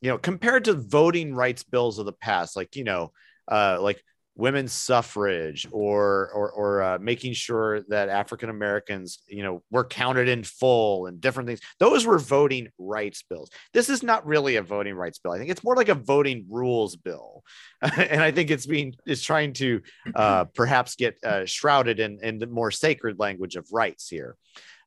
you 0.00 0.10
know 0.10 0.18
compared 0.18 0.64
to 0.64 0.74
voting 0.74 1.34
rights 1.34 1.62
bills 1.62 1.98
of 1.98 2.06
the 2.06 2.12
past 2.12 2.56
like 2.56 2.76
you 2.76 2.84
know 2.84 3.12
uh, 3.50 3.78
like 3.80 4.02
women's 4.36 4.72
suffrage 4.72 5.66
or 5.72 6.30
or, 6.32 6.50
or 6.52 6.82
uh, 6.82 6.98
making 7.00 7.32
sure 7.32 7.80
that 7.88 8.08
African 8.08 8.50
Americans, 8.50 9.20
you 9.26 9.42
know, 9.42 9.62
were 9.70 9.84
counted 9.84 10.28
in 10.28 10.44
full 10.44 11.06
and 11.06 11.20
different 11.20 11.48
things. 11.48 11.60
Those 11.80 12.06
were 12.06 12.18
voting 12.18 12.68
rights 12.78 13.22
bills. 13.28 13.50
This 13.72 13.88
is 13.88 14.02
not 14.02 14.26
really 14.26 14.56
a 14.56 14.62
voting 14.62 14.94
rights 14.94 15.18
bill. 15.18 15.32
I 15.32 15.38
think 15.38 15.50
it's 15.50 15.64
more 15.64 15.76
like 15.76 15.88
a 15.88 15.94
voting 15.94 16.46
rules 16.48 16.96
bill, 16.96 17.42
and 17.82 18.22
I 18.22 18.30
think 18.30 18.50
it's 18.50 18.66
being 18.66 18.94
is 19.06 19.22
trying 19.22 19.54
to 19.54 19.80
uh, 20.14 20.44
perhaps 20.44 20.94
get 20.96 21.16
uh, 21.24 21.46
shrouded 21.46 21.98
in 21.98 22.18
in 22.22 22.38
the 22.38 22.46
more 22.46 22.70
sacred 22.70 23.18
language 23.18 23.56
of 23.56 23.66
rights 23.72 24.08
here. 24.08 24.36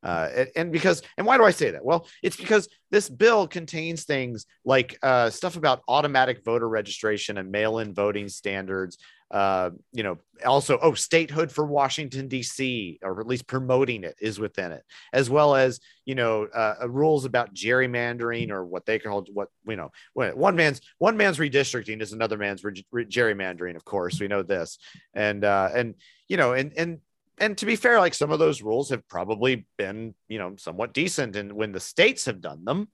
Uh, 0.02 0.30
and, 0.34 0.50
and, 0.56 0.72
because 0.72 1.02
and 1.18 1.28
why 1.28 1.38
do 1.38 1.44
I 1.44 1.52
say 1.52 1.72
that? 1.72 1.84
Well, 1.84 2.08
it's 2.24 2.38
because 2.38 2.70
this 2.90 3.10
bill 3.10 3.48
contains 3.48 4.06
things 4.06 4.46
like 4.64 4.98
uh, 5.04 5.30
stuff 5.30 5.58
about 5.58 5.82
automatic 5.90 6.44
voter 6.46 6.70
registration 6.70 7.38
and 7.38 7.52
mail-in 7.52 7.94
voting 7.94 8.30
standards, 8.30 8.98
uh, 9.32 9.70
you 9.94 10.04
know, 10.04 10.18
also, 10.46 10.80
oh, 10.82 10.94
statehood 10.94 11.52
for 11.52 11.66
Washington, 11.66 12.28
D.C., 12.28 13.00
or 13.04 13.20
at 13.20 13.28
least 13.28 13.46
promoting 13.46 14.04
it 14.04 14.16
is 14.20 14.40
within 14.40 14.72
it, 14.72 14.84
as 15.14 15.30
well 15.30 15.56
as, 15.56 15.80
you 16.06 16.16
know, 16.16 16.48
uh, 16.54 16.76
uh 16.82 16.90
rules 16.90 17.26
about 17.26 17.54
gerrymandering 17.54 18.50
or 18.50 18.66
what 18.66 18.86
they 18.86 18.98
call 18.98 19.26
what, 19.34 19.50
you 19.68 19.76
know, 19.76 19.92
one 20.14 20.56
man's 20.56 20.82
one 20.98 21.18
man's 21.18 21.38
redistricting 21.38 22.02
is 22.02 22.14
another 22.14 22.38
man's 22.38 22.64
re- 22.64 22.86
re- 22.92 23.06
gerrymandering, 23.06 23.76
of 23.76 23.86
course, 23.86 24.20
we 24.20 24.28
know 24.28 24.42
this. 24.42 24.80
And, 25.14 25.44
uh, 25.44 25.70
and, 25.76 25.96
you 26.28 26.38
know, 26.38 26.54
and, 26.54 26.74
and, 26.76 27.00
and 27.38 27.58
to 27.58 27.66
be 27.66 27.76
fair, 27.76 28.00
like 28.00 28.14
some 28.14 28.32
of 28.32 28.40
those 28.40 28.62
rules 28.62 28.90
have 28.90 29.08
probably 29.08 29.68
been, 29.78 30.14
you 30.28 30.40
know, 30.40 30.56
somewhat 30.58 30.94
decent. 30.94 31.36
And 31.36 31.54
when 31.54 31.72
the 31.72 31.80
states 31.80 32.26
have 32.26 32.42
done 32.42 32.66
them, 32.66 32.90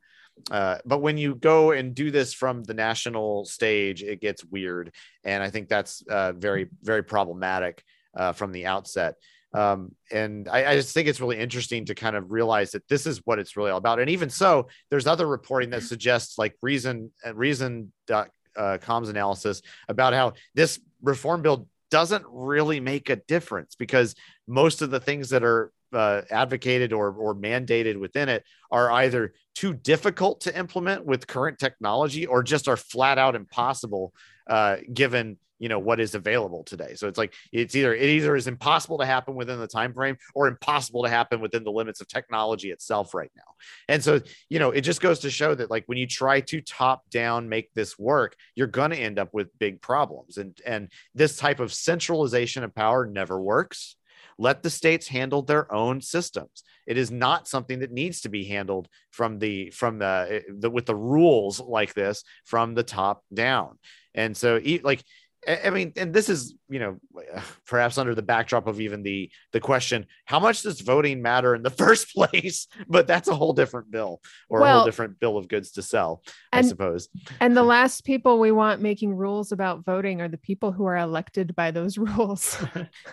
uh, 0.51 0.77
but 0.86 1.00
when 1.00 1.18
you 1.18 1.36
go 1.36 1.72
and 1.72 1.96
do 1.96 2.12
this 2.12 2.34
from 2.34 2.63
the 2.63 2.74
national 2.74 3.46
stage, 3.46 4.04
it 4.04 4.22
gets 4.22 4.44
weird, 4.44 4.94
and 5.24 5.42
I 5.42 5.50
think 5.50 5.70
that's 5.70 6.04
uh, 6.10 6.34
very 6.34 6.70
very 6.82 7.04
problematic 7.04 7.84
uh, 8.15 8.34
from 8.34 8.51
the 8.51 8.65
outset. 8.65 9.15
Um, 9.54 9.96
and 10.12 10.50
I, 10.50 10.72
I, 10.72 10.75
just 10.75 10.94
think 10.94 11.08
it's 11.08 11.22
really 11.22 11.39
interesting 11.39 11.86
to 11.86 11.96
kind 11.96 12.18
of 12.18 12.30
realize 12.30 12.72
that 12.72 12.86
this 12.89 13.08
is 13.08 13.22
what 13.24 13.39
it's 13.39 13.56
really 13.56 13.72
all 13.72 13.77
about. 13.77 14.01
And 14.01 14.10
even 14.10 14.30
so, 14.30 14.68
there's 14.89 15.08
other 15.08 15.25
reporting 15.25 15.70
that 15.70 15.84
suggests 15.84 16.38
like 16.38 16.58
reason 16.62 17.12
uh, 17.25 17.34
reason 17.34 17.94
uh, 18.12 18.25
analysis 18.58 19.62
about 19.88 20.13
how 20.13 20.34
this 20.56 20.80
reform 21.01 21.42
bill 21.42 21.68
doesn't 21.89 22.25
really 22.30 22.80
make 22.82 23.10
a 23.10 23.15
difference 23.15 23.75
because 23.75 24.15
most 24.48 24.82
of 24.82 24.92
the 24.92 25.00
things 25.00 25.30
that 25.30 25.44
are 25.44 25.72
uh, 25.96 26.22
advocated 26.30 26.94
or, 26.94 27.12
or 27.12 27.34
mandated 27.34 28.00
within 28.00 28.30
it 28.30 28.44
are 28.72 28.92
either 28.92 29.34
too 29.56 29.74
difficult 29.74 30.42
to 30.42 30.58
implement 30.58 31.06
with 31.06 31.28
current 31.28 31.58
technology 31.58 32.25
or 32.25 32.44
just 32.44 32.68
are 32.68 32.78
flat 32.78 33.18
out 33.18 33.36
impossible 33.36 34.14
uh, 34.48 34.78
given 34.94 35.38
you 35.58 35.70
know 35.70 35.80
what 35.80 36.00
is 36.00 36.16
available 36.16 36.64
today. 36.64 36.96
So 36.96 37.08
it's 37.08 37.18
like 37.18 37.34
it's 37.52 37.75
either 37.75 37.96
it 37.96 38.10
either 38.10 38.36
is 38.36 38.48
impossible 38.48 38.98
to 38.98 39.06
happen 39.06 39.36
within 39.36 39.60
the 39.60 39.68
time 39.68 39.94
frame 39.94 40.18
or 40.34 40.48
impossible 40.48 41.04
to 41.04 41.10
happen 41.10 41.40
within 41.40 41.64
the 41.64 41.72
limits 41.72 42.02
of 42.02 42.08
technology 42.08 42.72
itself 42.72 43.14
right 43.14 43.32
now. 43.36 43.54
And 43.88 44.04
so 44.04 44.20
you 44.50 44.60
know 44.60 44.72
it 44.72 44.82
just 44.82 45.02
goes 45.02 45.20
to 45.20 45.30
show 45.30 45.56
that 45.56 45.72
like 45.72 45.84
when 45.86 45.98
you 45.98 46.08
try 46.08 46.42
to 46.42 46.62
top 46.62 47.10
down 47.10 47.48
make 47.48 47.74
this 47.74 47.98
work 47.98 48.36
you're 48.56 48.68
going 48.68 48.92
to 48.92 48.98
end 48.98 49.18
up 49.18 49.30
with 49.34 49.58
big 49.58 49.82
problems. 49.82 50.38
And 50.38 50.60
and 50.66 50.90
this 51.14 51.38
type 51.38 51.62
of 51.62 51.74
centralization 51.74 52.64
of 52.64 52.75
power 52.75 53.06
never 53.06 53.40
works 53.42 53.96
let 54.38 54.63
the 54.63 54.70
states 54.70 55.08
handle 55.08 55.42
their 55.42 55.72
own 55.74 56.01
systems. 56.01 56.63
It 56.86 56.98
is 56.98 57.12
not 57.12 57.48
something 57.48 57.80
that 57.80 57.92
needs 57.92 58.22
to 58.22 58.30
be 58.30 58.44
handled 58.44 58.88
from 59.12 59.39
the 59.39 59.72
from 59.72 60.00
the, 60.00 60.27
eh, 60.30 60.51
the 60.60 60.70
with 60.70 60.86
the 60.86 60.96
rules 60.96 61.60
like 61.60 61.94
this 61.94 62.24
from 62.44 62.75
the 62.75 62.84
top 62.84 63.24
down. 63.34 63.77
And 64.13 64.36
so 64.36 64.60
like 64.84 65.04
I 65.48 65.70
mean, 65.70 65.94
and 65.96 66.14
this 66.14 66.30
is, 66.30 66.56
you 66.70 66.80
know, 66.80 67.00
perhaps 67.68 67.98
under 67.98 68.16
the 68.16 68.22
backdrop 68.22 68.68
of 68.68 68.82
even 68.82 69.04
the 69.04 69.32
the 69.52 69.60
question, 69.60 70.08
how 70.25 70.40
much 70.40 70.64
does 70.64 70.82
voting 70.82 71.22
matter 71.22 71.54
in 71.56 71.62
the 71.64 71.70
first 71.86 72.14
place? 72.14 72.68
But 72.88 73.08
that's 73.08 73.28
a 73.28 73.36
whole 73.36 73.54
different 73.54 73.92
bill 73.92 74.22
or 74.50 74.62
well, 74.62 74.70
a 74.70 74.74
whole 74.78 74.86
different 74.86 75.20
bill 75.20 75.38
of 75.38 75.48
goods 75.48 75.72
to 75.74 75.82
sell, 75.82 76.24
and, 76.52 76.66
I 76.66 76.70
suppose. 76.70 77.10
And 77.40 77.56
the 77.56 77.64
last 77.75 78.06
people 78.06 78.40
we 78.40 78.52
want 78.52 78.82
making 78.82 79.14
rules 79.16 79.52
about 79.52 79.86
voting 79.86 80.22
are 80.22 80.28
the 80.28 80.38
people 80.38 80.72
who 80.72 80.86
are 80.86 80.98
elected 80.98 81.56
by 81.56 81.72
those 81.72 81.98
rules. 81.98 82.58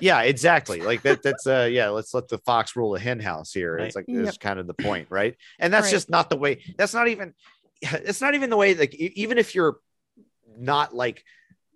yeah, 0.01 0.23
exactly. 0.23 0.81
Like 0.81 1.03
that. 1.03 1.23
That's 1.23 1.47
uh, 1.47 1.69
yeah. 1.71 1.89
Let's 1.89 2.15
let 2.15 2.29
the 2.29 2.39
fox 2.39 2.77
rule 2.77 2.93
the 2.93 3.01
hen 3.01 3.21
house 3.21 3.53
here. 3.53 3.77
Right. 3.77 3.87
It's 3.87 3.97
like 3.97 4.07
yep. 4.09 4.25
that's 4.25 4.39
kind 4.39 4.59
of 4.59 4.67
the 4.67 4.75
point, 4.75 5.09
right? 5.11 5.37
And 5.59 5.73
that's 5.73 5.87
right. 5.87 5.93
just 5.93 6.11
not 6.11 6.31
the 6.31 6.37
way. 6.37 6.62
That's 6.79 6.95
not 6.95 7.09
even. 7.09 7.35
It's 7.83 8.21
not 8.21 8.35
even 8.37 8.49
the 8.49 8.57
way. 8.57 8.75
Like 8.75 8.95
even 8.95 9.39
if 9.39 9.55
you're 9.57 9.79
not 10.57 10.95
like 10.95 11.25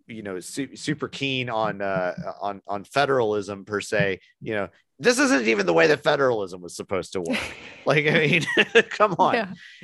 you 0.06 0.22
know 0.22 0.40
su- 0.40 0.76
super 0.76 1.08
keen 1.08 1.50
on 1.50 1.82
uh, 1.82 2.14
on 2.40 2.62
on 2.66 2.84
federalism 2.84 3.64
per 3.64 3.80
se 3.80 4.20
you 4.40 4.54
know 4.54 4.68
this 4.98 5.18
isn't 5.18 5.46
even 5.46 5.66
the 5.66 5.74
way 5.74 5.86
that 5.88 6.02
federalism 6.02 6.62
was 6.62 6.74
supposed 6.74 7.12
to 7.12 7.20
work. 7.20 7.38
like, 7.86 8.06
I 8.06 8.26
mean, 8.26 8.46
come 8.90 9.14
on. 9.18 9.34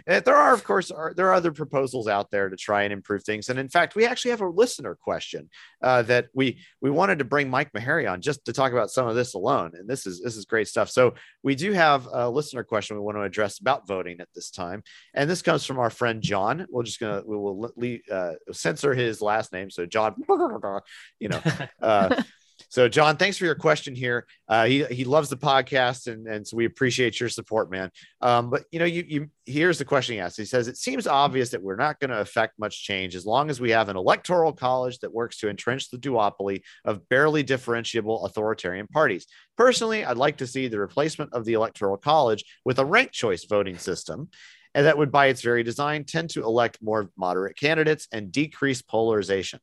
Yeah. 0.07 0.21
There 0.21 0.35
are, 0.35 0.55
of 0.55 0.65
course, 0.65 0.91
are, 0.91 1.13
there 1.15 1.29
are 1.29 1.35
other 1.35 1.53
proposals 1.53 2.09
out 2.09 2.31
there 2.31 2.49
to 2.49 2.57
try 2.57 2.85
and 2.85 2.93
improve 2.93 3.23
things. 3.23 3.51
And 3.51 3.59
in 3.59 3.69
fact, 3.69 3.95
we 3.95 4.07
actually 4.07 4.31
have 4.31 4.41
a 4.41 4.49
listener 4.49 4.95
question 4.95 5.51
uh, 5.83 6.03
that 6.03 6.29
we 6.35 6.61
we 6.81 6.91
wanted 6.91 7.19
to 7.19 7.25
bring 7.25 7.51
Mike 7.51 7.73
Maharrey 7.73 8.11
on 8.11 8.23
just 8.23 8.47
to 8.47 8.55
talk 8.55 8.73
about 8.73 8.91
some 8.91 9.07
of 9.07 9.15
this 9.15 9.35
alone. 9.35 9.73
And 9.75 9.89
this 9.89 10.07
is 10.07 10.23
this 10.23 10.37
is 10.37 10.47
great 10.47 10.69
stuff. 10.69 10.89
So 10.89 11.15
we 11.43 11.55
do 11.55 11.73
have 11.73 12.09
a 12.11 12.31
listener 12.31 12.65
question 12.65 12.97
we 12.97 13.03
want 13.03 13.19
to 13.19 13.23
address 13.23 13.59
about 13.59 13.87
voting 13.87 14.21
at 14.21 14.29
this 14.35 14.51
time, 14.51 14.83
and 15.13 15.29
this 15.29 15.43
comes 15.43 15.67
from 15.67 15.79
our 15.79 15.91
friend 15.91 16.23
John. 16.23 16.67
We're 16.71 16.85
just 16.85 17.01
gonna 17.01 17.23
we 17.27 17.37
will 17.37 17.71
uh, 18.11 18.33
censor 18.53 18.95
his 18.95 19.21
last 19.21 19.53
name, 19.53 19.71
so 19.71 19.85
John, 19.85 20.15
you 21.21 21.29
know. 21.29 21.41
Uh, 21.81 22.23
so, 22.69 22.89
John, 22.89 23.17
thanks 23.17 23.37
for 23.37 23.45
your 23.45 23.55
question 23.55 23.95
here. 23.95 24.27
Uh, 24.49 24.67
he 24.67 24.85
he 24.85 25.05
loves 25.05 25.29
the 25.29 25.37
podcast, 25.37 26.13
and 26.13 26.27
and 26.27 26.47
so 26.47 26.57
we 26.57 26.65
appreciate 26.65 27.19
your 27.21 27.29
support, 27.29 27.71
man. 27.71 27.91
Um, 28.21 28.51
but 28.51 28.65
you 28.71 28.79
know, 28.79 28.85
you 28.85 29.05
you 29.07 29.31
here's 29.47 29.79
the 29.79 29.85
question 29.85 30.15
he 30.15 30.21
asks. 30.21 30.37
He 30.37 30.45
says 30.45 30.69
it 30.69 30.77
seems 30.77 31.07
obvious 31.07 31.51
that 31.51 31.63
we're 31.63 31.77
not 31.77 31.99
going 32.01 32.11
to 32.11 32.21
affect 32.21 32.59
much 32.59 32.85
change 32.85 33.15
as 33.15 33.27
long 33.27 33.51
as 33.51 33.61
we 33.61 33.71
have 33.71 33.89
an 33.89 33.97
electoral 33.97 34.53
college 34.53 34.99
that 35.01 35.13
works 35.13 35.39
to 35.39 35.49
entrench 35.49 35.91
the 35.91 35.99
duopoly 35.99 36.63
of 36.85 37.09
barely 37.09 37.45
differentiable 37.45 38.25
authoritarian 38.25 38.87
parties. 38.87 39.27
Personally, 39.57 40.05
I'd 40.05 40.17
like 40.17 40.39
to 40.39 40.47
see 40.47 40.69
the 40.69 40.79
replacement 40.79 41.33
of 41.33 41.45
the 41.45 41.55
electoral 41.55 41.97
college 41.97 42.45
with 42.65 42.79
a 42.79 42.85
ranked 42.85 43.15
choice 43.15 43.45
voting 43.45 43.79
system 43.79 44.29
and 44.75 44.87
that 44.87 44.97
would 44.97 45.13
by 45.13 45.27
its 45.27 45.43
very 45.43 45.63
design 45.63 46.05
tend 46.05 46.31
to 46.31 46.43
elect 46.43 46.79
more 46.81 47.11
moderate 47.17 47.57
candidates 47.57 48.09
and 48.13 48.33
decrease 48.33 48.83
polarization 48.83 49.61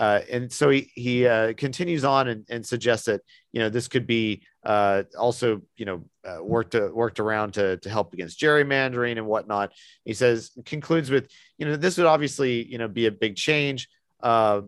uh, 0.00 0.22
and 0.32 0.50
so 0.50 0.70
he 0.70 0.90
he 0.94 1.26
uh, 1.26 1.52
continues 1.58 2.04
on 2.06 2.26
and, 2.28 2.46
and, 2.48 2.64
suggests 2.64 3.04
that 3.04 3.20
you 3.52 3.60
know 3.60 3.68
this 3.68 3.86
could 3.86 4.06
be 4.06 4.42
uh, 4.64 5.02
also 5.18 5.60
you 5.76 5.84
know 5.84 6.02
uh, 6.24 6.42
worked 6.42 6.74
uh, 6.74 6.88
worked 6.90 7.20
around 7.20 7.52
to 7.52 7.76
to 7.76 7.90
help 7.90 8.14
against 8.14 8.40
gerrymandering 8.40 9.18
and 9.18 9.26
whatnot. 9.26 9.72
He 10.06 10.14
says 10.14 10.52
concludes 10.64 11.10
with 11.10 11.30
you 11.58 11.66
know 11.66 11.76
this 11.76 11.98
would 11.98 12.06
obviously 12.06 12.66
you 12.66 12.78
know 12.78 12.88
be 12.88 13.06
a 13.06 13.12
big 13.12 13.36
change. 13.36 13.90
Uh, 14.22 14.62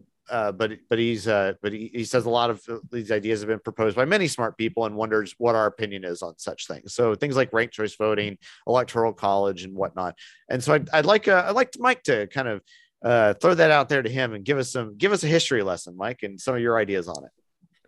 but 0.52 0.72
but 0.88 0.98
he's 0.98 1.24
but 1.24 1.72
he, 1.72 1.90
he 1.94 2.04
says 2.04 2.26
a 2.26 2.30
lot 2.30 2.50
of 2.50 2.62
these 2.90 3.10
ideas 3.10 3.40
have 3.40 3.48
been 3.48 3.58
proposed 3.58 3.96
by 3.96 4.04
many 4.04 4.28
smart 4.28 4.58
people 4.58 4.84
and 4.84 4.94
wonders 4.94 5.34
what 5.38 5.54
our 5.54 5.66
opinion 5.66 6.04
is 6.04 6.22
on 6.22 6.38
such 6.38 6.66
things. 6.66 6.94
So 6.94 7.14
things 7.14 7.36
like 7.36 7.52
ranked 7.54 7.74
choice 7.74 7.96
voting, 7.96 8.36
electoral 8.66 9.14
college, 9.14 9.64
and 9.64 9.74
whatnot. 9.74 10.14
And 10.50 10.62
so 10.62 10.74
I'd, 10.74 10.90
I'd 10.90 11.06
like 11.06 11.26
I'd 11.26 11.52
like 11.52 11.72
Mike 11.78 12.02
to 12.04 12.26
kind 12.26 12.48
of 12.48 12.62
uh, 13.04 13.34
throw 13.34 13.54
that 13.54 13.70
out 13.70 13.88
there 13.88 14.02
to 14.02 14.10
him 14.10 14.34
and 14.34 14.44
give 14.44 14.58
us 14.58 14.72
some 14.72 14.96
give 14.96 15.12
us 15.12 15.24
a 15.24 15.28
history 15.28 15.62
lesson, 15.62 15.96
Mike, 15.96 16.22
and 16.22 16.40
some 16.40 16.54
of 16.54 16.60
your 16.60 16.78
ideas 16.78 17.08
on 17.08 17.24
it. 17.24 17.30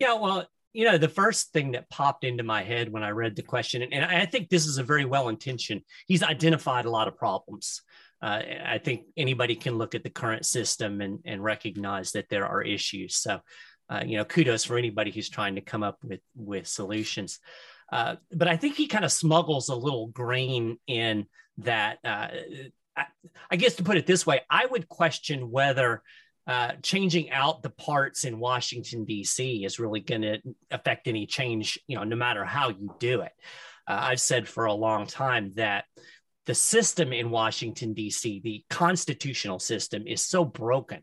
Yeah, 0.01 0.15
well, 0.15 0.47
you 0.73 0.85
know, 0.85 0.99
the 0.99 1.09
first 1.09 1.53
thing 1.53 1.73
that 1.73 1.89
popped 1.89 2.25
into 2.25 2.43
my 2.43 2.63
head 2.63 2.91
when 2.91 3.05
I 3.05 3.11
read 3.11 3.37
the 3.37 3.43
question, 3.43 3.83
and 3.83 4.05
I 4.05 4.27
think 4.27 4.49
this 4.49 4.67
is 4.67 4.79
a 4.79 4.83
very 4.83 5.05
well 5.05 5.29
intentioned. 5.29 5.83
He's 6.07 6.23
identified 6.23 6.85
a 6.85 6.91
lot 6.91 7.07
of 7.07 7.17
problems. 7.17 7.83
Uh, 8.21 8.43
I 8.67 8.79
think 8.79 9.03
anybody 9.17 9.55
can 9.55 9.79
look 9.79 9.95
at 9.95 10.03
the 10.03 10.11
current 10.11 10.47
system 10.47 11.01
and, 11.01 11.21
and 11.25 11.45
recognize 11.45 12.13
that 12.13 12.29
there 12.29 12.47
are 12.47 12.63
issues. 12.63 13.17
So, 13.17 13.41
uh, 13.89 14.03
you 14.05 14.17
know, 14.17 14.25
kudos 14.25 14.65
for 14.65 14.79
anybody 14.79 15.11
who's 15.11 15.29
trying 15.29 15.55
to 15.57 15.61
come 15.61 15.83
up 15.83 15.99
with 16.03 16.21
with 16.35 16.67
solutions. 16.67 17.39
Uh, 17.93 18.17
but 18.33 18.49
I 18.49 18.57
think 18.57 18.77
he 18.77 18.89
kind 18.89 19.05
of 19.05 19.13
smuggles 19.13 19.69
a 19.69 19.77
little 19.77 20.09
grain 20.09 20.79
in 20.87 21.27
that 21.59 21.99
uh, 22.03 22.29
I, 23.51 23.57
guess 23.57 23.77
to 23.77 23.83
put 23.83 23.97
it 23.97 24.07
this 24.07 24.27
way, 24.27 24.41
I 24.49 24.67
would 24.67 24.89
question 24.89 25.51
whether 25.51 26.03
uh, 26.47 26.73
changing 26.83 27.31
out 27.31 27.63
the 27.63 27.71
parts 27.71 28.25
in 28.25 28.39
Washington 28.39 29.05
D.C. 29.05 29.65
is 29.65 29.79
really 29.79 30.01
going 30.01 30.23
to 30.23 30.39
affect 30.71 31.09
any 31.09 31.27
change. 31.27 31.79
You 31.87 31.97
know, 31.97 32.05
no 32.05 32.17
matter 32.17 32.45
how 32.45 32.69
you 32.69 32.95
do 32.99 33.23
it. 33.23 33.33
Uh, 33.87 33.99
I've 34.01 34.21
said 34.21 34.49
for 34.49 34.67
a 34.67 34.75
long 34.75 35.07
time 35.07 35.53
that 35.57 35.85
the 36.47 36.55
system 36.55 37.13
in 37.13 37.31
Washington 37.31 37.95
D.C., 37.95 38.41
the 38.45 38.65
constitutional 38.69 39.59
system, 39.59 40.07
is 40.07 40.23
so 40.23 40.45
broken 40.45 41.03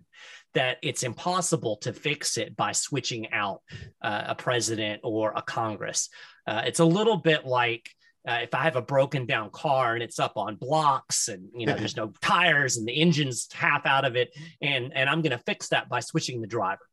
that 0.53 0.77
it's 0.83 1.03
impossible 1.03 1.77
to 1.77 1.93
fix 1.93 2.37
it 2.37 2.55
by 2.55 2.73
switching 2.73 3.31
out 3.31 3.61
uh, 4.01 4.25
a 4.27 4.35
president 4.35 5.01
or 5.03 5.33
a 5.35 5.41
Congress. 5.41 6.09
Uh, 6.45 6.63
it's 6.65 6.79
a 6.79 6.85
little 6.85 7.17
bit 7.17 7.45
like 7.45 7.89
uh, 8.27 8.39
if 8.41 8.53
I 8.53 8.63
have 8.63 8.75
a 8.75 8.81
broken 8.81 9.25
down 9.25 9.49
car 9.49 9.93
and 9.93 10.03
it's 10.03 10.19
up 10.19 10.33
on 10.37 10.55
blocks 10.55 11.27
and 11.27 11.49
you 11.55 11.65
know 11.65 11.75
there's 11.75 11.97
no 12.03 12.13
tires 12.21 12.77
and 12.77 12.87
the 12.87 13.01
engine's 13.01 13.47
half 13.51 13.85
out 13.85 14.05
of 14.05 14.15
it 14.15 14.35
and 14.61 14.91
and 14.95 15.09
I'm 15.09 15.21
going 15.21 15.37
to 15.37 15.43
fix 15.43 15.69
that 15.69 15.89
by 15.89 15.99
switching 15.99 16.41
the 16.41 16.47
driver. 16.47 16.87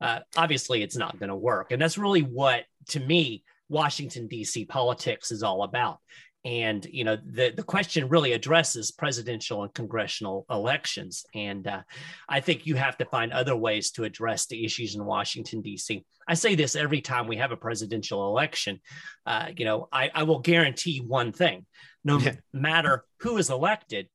Uh, 0.00 0.20
obviously, 0.36 0.82
it's 0.82 0.96
not 0.96 1.18
going 1.18 1.30
to 1.30 1.36
work, 1.36 1.72
and 1.72 1.80
that's 1.80 1.98
really 1.98 2.22
what 2.22 2.64
to 2.88 3.00
me 3.00 3.44
Washington 3.68 4.26
D.C. 4.26 4.66
politics 4.66 5.30
is 5.30 5.42
all 5.42 5.62
about 5.62 5.98
and 6.44 6.86
you 6.90 7.04
know 7.04 7.16
the 7.16 7.52
the 7.56 7.62
question 7.62 8.08
really 8.08 8.32
addresses 8.32 8.90
presidential 8.90 9.62
and 9.62 9.72
congressional 9.72 10.44
elections. 10.50 11.24
And 11.34 11.66
uh, 11.66 11.82
i 12.28 12.40
think 12.40 12.66
you 12.66 12.74
have 12.76 12.96
to 12.98 13.04
find 13.06 13.32
other 13.32 13.56
ways 13.56 13.90
to 13.92 14.04
address 14.04 14.46
the 14.46 14.64
issues 14.64 14.94
in 14.94 15.04
washington 15.04 15.62
d.c 15.62 16.04
i 16.28 16.34
say 16.34 16.54
this 16.54 16.76
every 16.76 17.00
time 17.00 17.26
we 17.26 17.36
have 17.36 17.52
a 17.52 17.56
presidential 17.56 18.28
election. 18.28 18.80
Uh, 19.26 19.48
you 19.56 19.64
know 19.64 19.88
I, 19.92 20.10
I, 20.14 20.22
will 20.24 20.40
guarantee 20.40 20.98
one 21.00 21.32
thing. 21.32 21.66
No 22.04 22.18
yeah. 22.18 22.34
matter 22.52 23.04
who 23.20 23.38
is 23.38 23.48
elected 23.48 24.08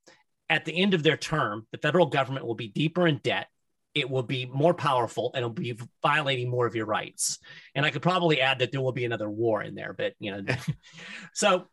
at 0.50 0.66
the 0.66 0.80
end 0.80 0.94
of 0.94 1.04
their 1.04 1.18
term 1.18 1.66
the 1.72 1.80
federal 1.80 2.06
government 2.06 2.46
will 2.46 2.56
be 2.56 2.68
deeper 2.68 3.08
in 3.08 3.20
debt. 3.24 3.48
It 3.96 4.08
will 4.08 4.24
be 4.24 4.46
more 4.46 4.76
powerful 4.76 5.32
and 5.34 5.40
it'll 5.40 5.50
be 5.50 5.80
violating 6.04 6.50
more 6.50 6.68
of 6.68 6.76
your 6.76 6.86
rights. 6.86 7.40
And 7.74 7.86
I 7.86 7.90
could 7.90 8.04
probably 8.04 8.40
add 8.40 8.60
that 8.60 8.72
there 8.72 8.82
will 8.82 8.92
be 8.92 9.06
another 9.06 9.30
war 9.30 9.64
in 9.64 9.74
there, 9.74 9.94
but 9.94 10.14
you 10.20 10.32
know, 10.32 10.56
so 11.34 11.66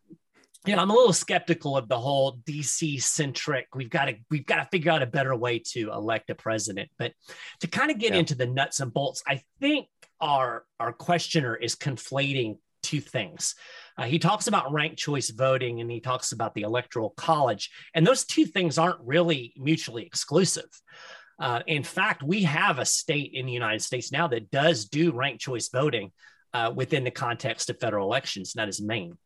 you 0.66 0.74
know, 0.74 0.82
I'm 0.82 0.90
a 0.90 0.94
little 0.94 1.12
skeptical 1.12 1.76
of 1.76 1.88
the 1.88 1.98
whole 1.98 2.38
DC 2.46 3.02
centric. 3.02 3.68
We've 3.74 3.90
got 3.90 4.06
to 4.06 4.16
we've 4.30 4.46
got 4.46 4.56
to 4.56 4.68
figure 4.70 4.90
out 4.90 5.02
a 5.02 5.06
better 5.06 5.34
way 5.34 5.60
to 5.72 5.92
elect 5.92 6.30
a 6.30 6.34
president. 6.34 6.90
But 6.98 7.12
to 7.60 7.66
kind 7.66 7.90
of 7.90 7.98
get 7.98 8.12
yeah. 8.12 8.20
into 8.20 8.34
the 8.34 8.46
nuts 8.46 8.80
and 8.80 8.92
bolts, 8.92 9.22
I 9.26 9.42
think 9.60 9.88
our 10.20 10.64
our 10.80 10.92
questioner 10.92 11.54
is 11.54 11.76
conflating 11.76 12.58
two 12.82 13.00
things. 13.00 13.54
Uh, 13.98 14.04
he 14.04 14.18
talks 14.18 14.46
about 14.46 14.72
ranked 14.72 14.98
choice 14.98 15.30
voting 15.30 15.80
and 15.80 15.90
he 15.90 16.00
talks 16.00 16.32
about 16.32 16.54
the 16.54 16.62
electoral 16.62 17.10
college, 17.10 17.70
and 17.94 18.06
those 18.06 18.24
two 18.24 18.46
things 18.46 18.78
aren't 18.78 19.00
really 19.00 19.52
mutually 19.56 20.04
exclusive. 20.04 20.68
Uh, 21.38 21.60
in 21.66 21.82
fact, 21.82 22.22
we 22.22 22.44
have 22.44 22.78
a 22.78 22.84
state 22.84 23.32
in 23.34 23.44
the 23.44 23.52
United 23.52 23.82
States 23.82 24.10
now 24.10 24.26
that 24.26 24.50
does 24.50 24.86
do 24.86 25.12
ranked 25.12 25.40
choice 25.40 25.68
voting 25.68 26.10
uh, 26.54 26.72
within 26.74 27.04
the 27.04 27.10
context 27.10 27.68
of 27.68 27.78
federal 27.78 28.06
elections, 28.06 28.54
and 28.54 28.62
that 28.62 28.68
is 28.68 28.80
Maine. 28.80 29.18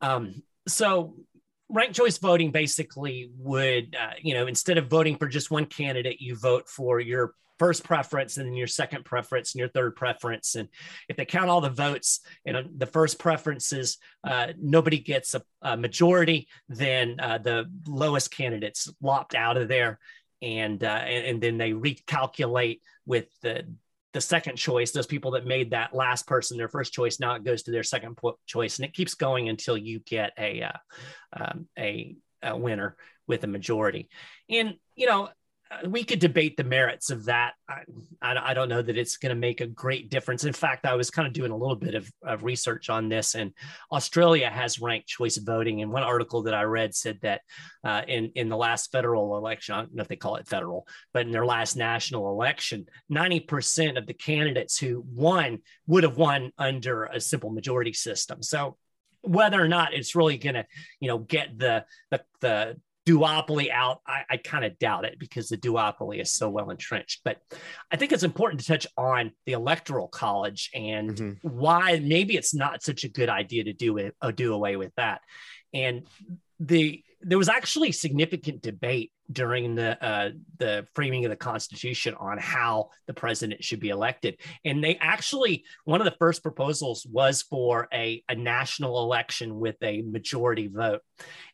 Um, 0.00 0.42
so 0.66 1.14
ranked 1.70 1.96
choice 1.96 2.18
voting 2.18 2.50
basically 2.50 3.30
would 3.38 3.96
uh, 3.98 4.12
you 4.20 4.34
know 4.34 4.46
instead 4.46 4.78
of 4.78 4.88
voting 4.88 5.16
for 5.16 5.28
just 5.28 5.50
one 5.50 5.66
candidate 5.66 6.20
you 6.20 6.36
vote 6.36 6.68
for 6.68 7.00
your 7.00 7.34
first 7.58 7.84
preference 7.84 8.36
and 8.36 8.46
then 8.46 8.54
your 8.54 8.66
second 8.66 9.04
preference 9.04 9.54
and 9.54 9.60
your 9.60 9.68
third 9.68 9.94
preference. 9.96 10.54
And 10.54 10.68
if 11.08 11.16
they 11.16 11.24
count 11.24 11.50
all 11.50 11.60
the 11.60 11.70
votes 11.70 12.20
and 12.44 12.68
the 12.76 12.86
first 12.86 13.18
preferences 13.18 13.98
uh, 14.24 14.48
nobody 14.60 14.98
gets 14.98 15.34
a, 15.34 15.42
a 15.62 15.76
majority 15.76 16.48
then 16.68 17.16
uh, 17.20 17.38
the 17.38 17.70
lowest 17.86 18.30
candidates 18.30 18.90
lopped 19.00 19.34
out 19.34 19.56
of 19.56 19.68
there. 19.68 19.98
And, 20.42 20.82
uh, 20.82 20.86
and, 20.86 21.26
and 21.26 21.40
then 21.40 21.58
they 21.58 21.72
recalculate 21.72 22.80
with 23.06 23.28
the 23.40 23.66
the 24.14 24.20
second 24.20 24.56
choice, 24.56 24.92
those 24.92 25.08
people 25.08 25.32
that 25.32 25.44
made 25.44 25.72
that 25.72 25.92
last 25.92 26.26
person 26.26 26.56
their 26.56 26.68
first 26.68 26.92
choice, 26.92 27.18
now 27.18 27.34
it 27.34 27.44
goes 27.44 27.64
to 27.64 27.72
their 27.72 27.82
second 27.82 28.16
po- 28.16 28.38
choice, 28.46 28.78
and 28.78 28.86
it 28.86 28.94
keeps 28.94 29.14
going 29.14 29.48
until 29.48 29.76
you 29.76 29.98
get 29.98 30.32
a 30.38 30.62
uh, 30.62 30.78
um, 31.32 31.68
a, 31.76 32.16
a 32.40 32.56
winner 32.56 32.96
with 33.26 33.42
a 33.42 33.48
majority. 33.48 34.08
And 34.48 34.76
you 34.94 35.06
know, 35.06 35.28
we 35.88 36.04
could 36.04 36.18
debate 36.18 36.56
the 36.56 36.64
merits 36.64 37.10
of 37.10 37.24
that. 37.24 37.54
I, 37.68 37.82
I, 38.22 38.50
I 38.50 38.54
don't 38.54 38.68
know 38.68 38.82
that 38.82 38.96
it's 38.96 39.16
going 39.16 39.34
to 39.34 39.40
make 39.40 39.60
a 39.60 39.66
great 39.66 40.10
difference. 40.10 40.44
In 40.44 40.52
fact, 40.52 40.86
I 40.86 40.94
was 40.94 41.10
kind 41.10 41.26
of 41.26 41.32
doing 41.32 41.50
a 41.50 41.56
little 41.56 41.76
bit 41.76 41.94
of, 41.94 42.10
of 42.22 42.44
research 42.44 42.90
on 42.90 43.08
this, 43.08 43.34
and 43.34 43.52
Australia 43.90 44.50
has 44.50 44.80
ranked 44.80 45.08
choice 45.08 45.36
voting. 45.36 45.82
And 45.82 45.90
one 45.90 46.02
article 46.02 46.42
that 46.42 46.54
I 46.54 46.62
read 46.62 46.94
said 46.94 47.18
that 47.22 47.40
uh, 47.82 48.02
in 48.06 48.30
in 48.34 48.48
the 48.48 48.56
last 48.56 48.92
federal 48.92 49.36
election, 49.36 49.74
I 49.74 49.78
don't 49.80 49.94
know 49.94 50.02
if 50.02 50.08
they 50.08 50.16
call 50.16 50.36
it 50.36 50.48
federal, 50.48 50.86
but 51.12 51.26
in 51.26 51.32
their 51.32 51.46
last 51.46 51.76
national 51.76 52.30
election, 52.30 52.86
ninety 53.08 53.40
percent 53.40 53.98
of 53.98 54.06
the 54.06 54.14
candidates 54.14 54.78
who 54.78 55.04
won 55.12 55.58
would 55.86 56.04
have 56.04 56.16
won 56.16 56.52
under 56.56 57.04
a 57.04 57.20
simple 57.20 57.50
majority 57.50 57.92
system. 57.92 58.42
So 58.42 58.76
whether 59.22 59.60
or 59.60 59.68
not 59.68 59.94
it's 59.94 60.14
really 60.14 60.36
going 60.36 60.54
to, 60.54 60.66
you 61.00 61.08
know, 61.08 61.18
get 61.18 61.58
the 61.58 61.86
the 62.10 62.22
the 62.40 62.80
duopoly 63.06 63.70
out, 63.70 64.00
I, 64.06 64.22
I 64.30 64.36
kind 64.38 64.64
of 64.64 64.78
doubt 64.78 65.04
it 65.04 65.18
because 65.18 65.48
the 65.48 65.58
duopoly 65.58 66.20
is 66.20 66.32
so 66.32 66.48
well 66.48 66.70
entrenched. 66.70 67.20
But 67.24 67.38
I 67.90 67.96
think 67.96 68.12
it's 68.12 68.22
important 68.22 68.60
to 68.62 68.66
touch 68.66 68.86
on 68.96 69.32
the 69.46 69.52
electoral 69.52 70.08
college 70.08 70.70
and 70.74 71.10
Mhm. 71.10 71.38
why 71.42 71.98
maybe 72.02 72.36
it's 72.36 72.54
not 72.54 72.82
such 72.82 73.04
a 73.04 73.08
good 73.08 73.28
idea 73.28 73.64
to 73.64 73.72
do 73.72 73.98
it 73.98 74.14
or 74.22 74.32
do 74.32 74.54
away 74.54 74.76
with 74.76 74.92
that. 74.96 75.20
And 75.72 76.06
the 76.60 77.02
there 77.26 77.38
was 77.38 77.48
actually 77.48 77.90
significant 77.90 78.60
debate 78.60 79.10
during 79.30 79.74
the 79.74 80.02
uh, 80.04 80.30
the 80.58 80.86
framing 80.94 81.24
of 81.24 81.30
the 81.30 81.36
Constitution 81.36 82.14
on 82.18 82.38
how 82.38 82.90
the 83.06 83.14
president 83.14 83.64
should 83.64 83.80
be 83.80 83.88
elected, 83.88 84.38
and 84.64 84.82
they 84.82 84.96
actually 84.96 85.64
one 85.84 86.00
of 86.00 86.04
the 86.04 86.16
first 86.18 86.42
proposals 86.42 87.06
was 87.10 87.42
for 87.42 87.88
a, 87.92 88.22
a 88.28 88.34
national 88.34 89.02
election 89.02 89.58
with 89.58 89.76
a 89.82 90.02
majority 90.02 90.68
vote, 90.68 91.00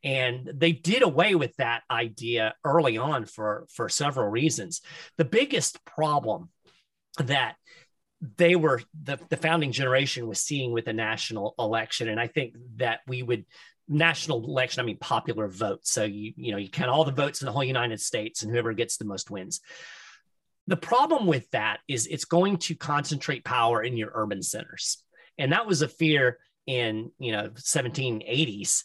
and 0.02 0.50
they 0.54 0.72
did 0.72 1.02
away 1.02 1.34
with 1.34 1.54
that 1.56 1.82
idea 1.90 2.54
early 2.64 2.98
on 2.98 3.24
for 3.24 3.66
for 3.72 3.88
several 3.88 4.28
reasons. 4.28 4.80
The 5.16 5.24
biggest 5.24 5.84
problem 5.84 6.50
that 7.18 7.56
they 8.36 8.54
were 8.54 8.82
the, 9.02 9.18
the 9.30 9.36
founding 9.36 9.72
generation 9.72 10.26
was 10.26 10.40
seeing 10.40 10.72
with 10.72 10.86
a 10.88 10.92
national 10.92 11.54
election 11.58 12.08
and 12.08 12.20
i 12.20 12.26
think 12.26 12.54
that 12.76 13.00
we 13.08 13.22
would 13.22 13.46
national 13.90 14.44
election 14.44 14.80
i 14.80 14.84
mean 14.84 14.98
popular 14.98 15.48
vote. 15.48 15.80
So 15.82 16.04
you 16.04 16.32
you 16.36 16.52
know 16.52 16.58
you 16.58 16.70
count 16.70 16.90
all 16.90 17.04
the 17.04 17.12
votes 17.12 17.42
in 17.42 17.46
the 17.46 17.52
whole 17.52 17.64
united 17.64 18.00
states 18.00 18.42
and 18.42 18.50
whoever 18.50 18.72
gets 18.72 18.96
the 18.96 19.04
most 19.04 19.30
wins. 19.30 19.60
The 20.66 20.76
problem 20.76 21.26
with 21.26 21.50
that 21.50 21.80
is 21.88 22.06
it's 22.06 22.24
going 22.24 22.58
to 22.58 22.74
concentrate 22.76 23.44
power 23.44 23.82
in 23.82 23.96
your 23.96 24.12
urban 24.14 24.42
centers. 24.42 25.02
And 25.36 25.52
that 25.52 25.66
was 25.66 25.82
a 25.82 25.88
fear 25.88 26.38
in 26.66 27.10
you 27.18 27.32
know 27.32 27.50
1780s 27.50 28.84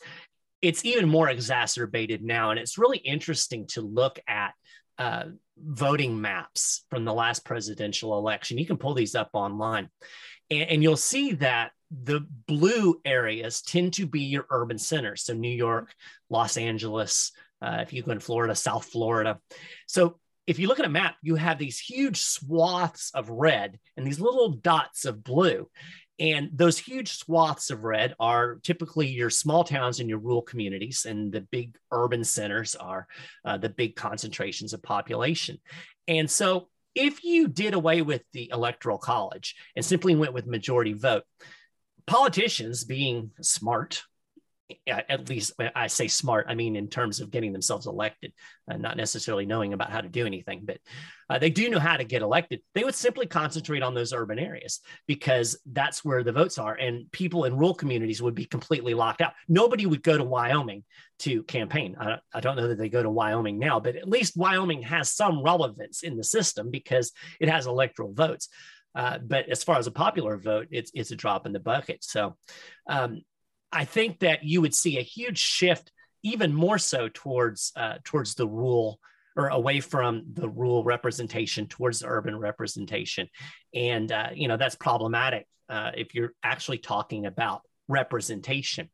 it's 0.65 0.83
even 0.83 1.07
more 1.07 1.29
exacerbated 1.29 2.23
now. 2.23 2.49
And 2.49 2.59
it's 2.59 2.79
really 2.79 2.97
interesting 2.97 3.67
to 3.67 3.81
look 3.81 4.19
at 4.27 4.53
uh, 4.97 5.25
voting 5.57 6.19
maps 6.19 6.85
from 6.89 7.05
the 7.05 7.13
last 7.13 7.45
presidential 7.45 8.17
election. 8.17 8.57
You 8.57 8.65
can 8.65 8.77
pull 8.77 8.95
these 8.95 9.13
up 9.13 9.29
online, 9.33 9.89
and, 10.49 10.63
and, 10.63 10.83
you'll 10.83 10.97
see 10.97 11.33
that 11.33 11.71
the 12.03 12.25
blue 12.47 12.99
areas 13.05 13.61
tend 13.61 13.93
to 13.93 14.05
be 14.05 14.21
your 14.21 14.45
urban 14.49 14.77
centers. 14.77 15.23
So, 15.23 15.33
New 15.33 15.49
York, 15.49 15.93
Los 16.29 16.57
Angeles, 16.57 17.31
uh, 17.61 17.79
if 17.81 17.93
you 17.93 18.03
go 18.03 18.11
in 18.11 18.19
Florida, 18.19 18.55
South 18.55 18.85
Florida. 18.85 19.39
So, 19.87 20.19
if 20.47 20.59
you 20.59 20.67
look 20.67 20.79
at 20.79 20.85
a 20.85 20.89
map, 20.89 21.15
you 21.23 21.35
have 21.35 21.57
these 21.57 21.79
huge 21.79 22.21
swaths 22.21 23.11
of 23.15 23.29
red 23.29 23.79
and 23.97 24.05
these 24.05 24.19
little 24.19 24.49
dots 24.49 25.05
of 25.05 25.23
blue. 25.23 25.69
And 26.17 26.49
those 26.53 26.77
huge 26.77 27.17
swaths 27.17 27.71
of 27.71 27.83
red 27.83 28.15
are 28.19 28.59
typically 28.63 29.07
your 29.07 29.29
small 29.29 29.63
towns 29.63 29.99
and 29.99 30.07
your 30.07 30.19
rural 30.19 30.41
communities, 30.41 31.05
and 31.05 31.31
the 31.31 31.41
big 31.41 31.75
urban 31.91 32.23
centers 32.23 32.75
are 32.75 33.07
uh, 33.43 33.57
the 33.57 33.69
big 33.69 33.95
concentrations 33.95 34.73
of 34.73 34.81
population. 34.81 35.59
And 36.07 36.29
so, 36.29 36.69
if 36.93 37.25
you 37.25 37.49
did 37.49 37.73
away 37.73 38.01
with 38.01 38.23
the 38.31 38.49
electoral 38.53 38.97
college 38.97 39.55
and 39.75 39.83
simply 39.83 40.15
went 40.15 40.33
with 40.33 40.47
majority 40.47 40.93
vote, 40.93 41.23
politicians 42.07 42.83
being 42.83 43.31
smart, 43.41 44.03
at 44.87 45.29
least 45.29 45.53
I 45.75 45.85
say 45.87 46.07
smart, 46.07 46.47
I 46.49 46.55
mean 46.55 46.75
in 46.75 46.87
terms 46.87 47.19
of 47.19 47.29
getting 47.29 47.53
themselves 47.53 47.85
elected, 47.85 48.33
uh, 48.69 48.77
not 48.77 48.97
necessarily 48.97 49.45
knowing 49.45 49.73
about 49.73 49.91
how 49.91 50.01
to 50.01 50.09
do 50.09 50.25
anything, 50.25 50.61
but 50.63 50.79
uh, 51.29 51.37
they 51.37 51.51
do 51.51 51.69
know 51.69 51.79
how 51.79 51.97
to 51.97 52.03
get 52.03 52.23
elected. 52.23 52.61
They 52.73 52.83
would 52.83 52.95
simply 52.95 53.27
concentrate 53.27 53.83
on 53.83 53.93
those 53.93 54.11
urban 54.11 54.39
areas 54.39 54.79
because 55.07 55.59
that's 55.71 56.03
where 56.03 56.23
the 56.23 56.31
votes 56.31 56.57
are, 56.57 56.73
and 56.73 57.11
people 57.11 57.45
in 57.45 57.57
rural 57.57 57.75
communities 57.75 58.23
would 58.23 58.33
be 58.33 58.45
completely 58.45 58.95
locked 58.95 59.21
out. 59.21 59.33
Nobody 59.47 59.85
would 59.85 60.01
go 60.01 60.17
to 60.17 60.23
Wyoming 60.23 60.83
to 61.19 61.43
campaign. 61.43 61.95
I, 61.99 62.17
I 62.33 62.39
don't 62.39 62.55
know 62.55 62.67
that 62.67 62.79
they 62.79 62.89
go 62.89 63.03
to 63.03 63.09
Wyoming 63.09 63.59
now, 63.59 63.79
but 63.79 63.95
at 63.95 64.09
least 64.09 64.35
Wyoming 64.35 64.81
has 64.81 65.11
some 65.11 65.43
relevance 65.43 66.01
in 66.01 66.17
the 66.17 66.23
system 66.23 66.71
because 66.71 67.11
it 67.39 67.49
has 67.49 67.67
electoral 67.67 68.13
votes. 68.13 68.49
Uh, 68.95 69.17
but 69.17 69.49
as 69.49 69.63
far 69.63 69.77
as 69.77 69.87
a 69.87 69.91
popular 69.91 70.37
vote, 70.37 70.67
it's 70.71 70.91
it's 70.93 71.11
a 71.11 71.15
drop 71.15 71.45
in 71.45 71.51
the 71.51 71.59
bucket. 71.59 72.03
So 72.03 72.35
um, 72.87 73.21
I 73.71 73.85
think 73.85 74.19
that 74.19 74.43
you 74.43 74.61
would 74.61 74.73
see 74.73 74.97
a 74.97 75.03
huge 75.03 75.37
shift, 75.37 75.91
even 76.23 76.53
more 76.53 76.77
so 76.77 77.09
towards 77.13 77.73
uh, 77.75 77.95
towards 78.03 78.35
the 78.35 78.47
rural 78.47 78.99
or 79.35 79.49
away 79.49 79.81
from 79.81 80.23
the 80.31 80.47
rural 80.47 80.83
representation 80.85 81.67
towards 81.67 81.99
the 81.99 82.07
urban 82.07 82.37
representation, 82.37 83.27
and 83.73 84.11
uh, 84.11 84.29
you 84.33 84.47
know 84.47 84.57
that's 84.57 84.75
problematic 84.75 85.45
uh, 85.69 85.91
if 85.95 86.15
you're 86.15 86.33
actually 86.41 86.77
talking 86.77 87.25
about 87.25 87.61
representation. 87.87 88.89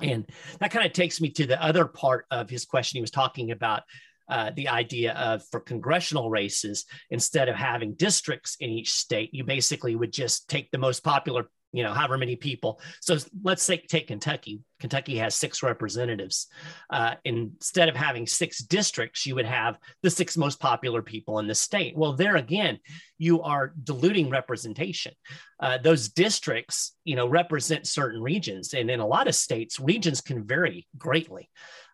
And 0.00 0.26
that 0.58 0.70
kind 0.70 0.86
of 0.86 0.92
takes 0.92 1.20
me 1.20 1.30
to 1.30 1.46
the 1.46 1.62
other 1.62 1.84
part 1.86 2.26
of 2.30 2.50
his 2.50 2.64
question. 2.64 2.96
He 2.96 3.02
was 3.02 3.10
talking 3.10 3.50
about 3.50 3.82
uh, 4.28 4.50
the 4.54 4.68
idea 4.68 5.12
of 5.14 5.42
for 5.50 5.60
congressional 5.60 6.30
races, 6.30 6.84
instead 7.10 7.48
of 7.48 7.56
having 7.56 7.94
districts 7.94 8.56
in 8.60 8.70
each 8.70 8.92
state, 8.92 9.30
you 9.32 9.44
basically 9.44 9.96
would 9.96 10.12
just 10.12 10.48
take 10.48 10.70
the 10.70 10.78
most 10.78 11.02
popular 11.02 11.48
you 11.72 11.82
know, 11.82 11.92
however 11.92 12.18
many 12.18 12.36
people. 12.36 12.80
So 13.00 13.16
let's 13.42 13.62
say 13.62 13.78
take 13.78 14.08
Kentucky. 14.08 14.60
Kentucky 14.78 15.16
has 15.16 15.34
six 15.34 15.62
representatives. 15.62 16.48
Uh, 16.90 17.14
instead 17.24 17.88
of 17.88 17.96
having 17.96 18.26
six 18.26 18.58
districts, 18.58 19.24
you 19.24 19.34
would 19.36 19.46
have 19.46 19.78
the 20.02 20.10
six 20.10 20.36
most 20.36 20.60
popular 20.60 21.00
people 21.00 21.38
in 21.38 21.46
the 21.46 21.54
state. 21.54 21.96
Well, 21.96 22.12
there 22.12 22.36
again, 22.36 22.78
you 23.16 23.42
are 23.42 23.72
diluting 23.82 24.28
representation. 24.28 25.14
Uh, 25.60 25.78
those 25.78 26.08
districts, 26.08 26.94
you 27.04 27.16
know, 27.16 27.26
represent 27.26 27.86
certain 27.86 28.20
regions, 28.20 28.74
and 28.74 28.90
in 28.90 29.00
a 29.00 29.06
lot 29.06 29.28
of 29.28 29.34
states, 29.34 29.80
regions 29.80 30.20
can 30.20 30.44
vary 30.44 30.86
greatly. 30.98 31.48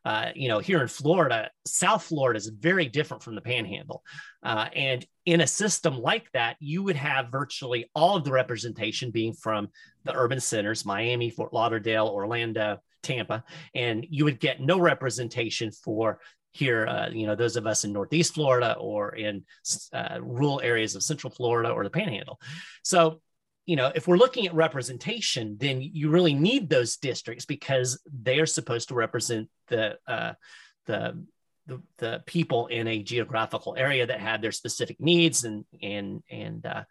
Uh, 0.04 0.30
you 0.34 0.48
know, 0.48 0.58
here 0.58 0.80
in 0.80 0.88
Florida, 0.88 1.50
South 1.66 2.02
Florida 2.04 2.38
is 2.38 2.48
very 2.48 2.86
different 2.86 3.22
from 3.22 3.34
the 3.34 3.40
Panhandle, 3.40 4.02
uh, 4.42 4.68
and 4.74 5.06
in 5.26 5.40
a 5.40 5.46
system 5.46 5.98
like 5.98 6.30
that, 6.32 6.56
you 6.60 6.82
would 6.82 6.96
have 6.96 7.30
virtually 7.30 7.90
all 7.94 8.16
of 8.16 8.24
the 8.24 8.32
representation 8.32 9.10
being 9.10 9.34
from 9.34 9.68
the 10.04 10.14
urban 10.14 10.40
centers 10.40 10.86
Miami, 10.86 11.30
Fort 11.30 11.52
Lauderdale, 11.52 12.06
Orlando, 12.06 12.78
Tampa, 13.02 13.44
and 13.74 14.06
you 14.08 14.24
would 14.24 14.40
get 14.40 14.60
no 14.60 14.78
representation 14.78 15.70
for 15.70 16.20
here, 16.52 16.86
uh, 16.86 17.08
you 17.10 17.26
know, 17.26 17.34
those 17.34 17.56
of 17.56 17.66
us 17.66 17.84
in 17.84 17.92
Northeast 17.92 18.34
Florida 18.34 18.74
or 18.78 19.14
in 19.14 19.44
uh, 19.92 20.18
rural 20.20 20.60
areas 20.62 20.94
of 20.94 21.02
Central 21.02 21.30
Florida 21.30 21.70
or 21.70 21.84
the 21.84 21.90
Panhandle. 21.90 22.40
So, 22.82 23.20
you 23.68 23.76
know, 23.76 23.92
if 23.94 24.08
we're 24.08 24.16
looking 24.16 24.46
at 24.46 24.54
representation, 24.54 25.58
then 25.60 25.82
you 25.82 26.08
really 26.08 26.32
need 26.32 26.70
those 26.70 26.96
districts 26.96 27.44
because 27.44 28.00
they 28.10 28.40
are 28.40 28.46
supposed 28.46 28.88
to 28.88 28.94
represent 28.94 29.50
the 29.66 29.98
uh, 30.06 30.32
the 30.86 31.22
the, 31.66 31.82
the 31.98 32.22
people 32.24 32.68
in 32.68 32.88
a 32.88 33.02
geographical 33.02 33.74
area 33.76 34.06
that 34.06 34.20
have 34.20 34.40
their 34.40 34.52
specific 34.52 34.98
needs 35.00 35.44
and 35.44 35.66
and 35.82 36.22
and 36.30 36.64
uh, 36.64 36.84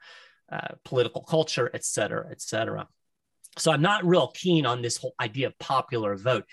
uh, 0.52 0.76
political 0.86 1.24
culture, 1.24 1.68
et 1.74 1.84
cetera, 1.84 2.28
et 2.30 2.42
cetera. 2.42 2.88
So 3.58 3.72
I'm 3.72 3.82
not 3.82 4.06
real 4.06 4.28
keen 4.34 4.66
on 4.66 4.82
this 4.82 4.98
whole 4.98 5.14
idea 5.20 5.48
of 5.48 5.58
popular 5.60 6.16
vote. 6.16 6.46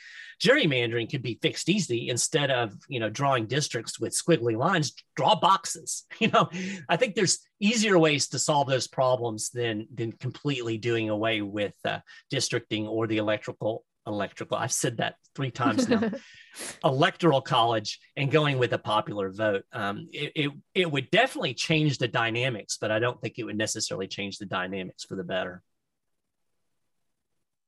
Gerrymandering 0.42 1.10
could 1.10 1.22
be 1.22 1.38
fixed 1.40 1.68
easily 1.68 2.08
instead 2.08 2.50
of 2.50 2.74
you 2.88 3.00
know 3.00 3.10
drawing 3.10 3.46
districts 3.46 4.00
with 4.00 4.12
squiggly 4.12 4.56
lines. 4.56 4.94
Draw 5.16 5.36
boxes. 5.36 6.04
You 6.20 6.28
know, 6.28 6.48
I 6.88 6.96
think 6.96 7.14
there's 7.14 7.40
easier 7.60 7.98
ways 7.98 8.28
to 8.28 8.38
solve 8.38 8.68
those 8.68 8.86
problems 8.86 9.50
than 9.50 9.86
than 9.92 10.12
completely 10.12 10.78
doing 10.78 11.10
away 11.10 11.42
with 11.42 11.74
uh, 11.84 11.98
districting 12.30 12.86
or 12.86 13.06
the 13.06 13.18
electrical 13.18 13.84
electrical. 14.06 14.56
I've 14.56 14.72
said 14.72 14.98
that 14.98 15.16
three 15.34 15.50
times 15.50 15.88
now. 15.88 16.10
electoral 16.84 17.40
college 17.40 17.98
and 18.16 18.30
going 18.30 18.58
with 18.58 18.72
a 18.72 18.78
popular 18.78 19.30
vote. 19.30 19.64
Um, 19.72 20.08
it, 20.12 20.32
it, 20.36 20.50
it 20.74 20.90
would 20.90 21.10
definitely 21.10 21.54
change 21.54 21.98
the 21.98 22.08
dynamics, 22.08 22.78
but 22.80 22.90
I 22.90 22.98
don't 22.98 23.20
think 23.20 23.38
it 23.38 23.44
would 23.44 23.58
necessarily 23.58 24.06
change 24.06 24.38
the 24.38 24.46
dynamics 24.46 25.04
for 25.04 25.16
the 25.16 25.24
better. 25.24 25.62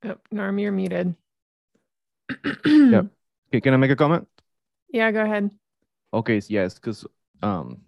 Oh, 0.03 0.15
Norm, 0.31 0.59
you're 0.59 0.71
muted. 0.71 1.15
yep. 2.65 3.07
Okay, 3.49 3.61
can 3.61 3.73
I 3.73 3.77
make 3.77 3.91
a 3.91 3.95
comment? 3.95 4.27
Yeah, 4.89 5.11
go 5.11 5.21
ahead. 5.23 5.49
Okay, 6.13 6.41
yes, 6.47 6.75
because 6.75 7.05
um, 7.41 7.81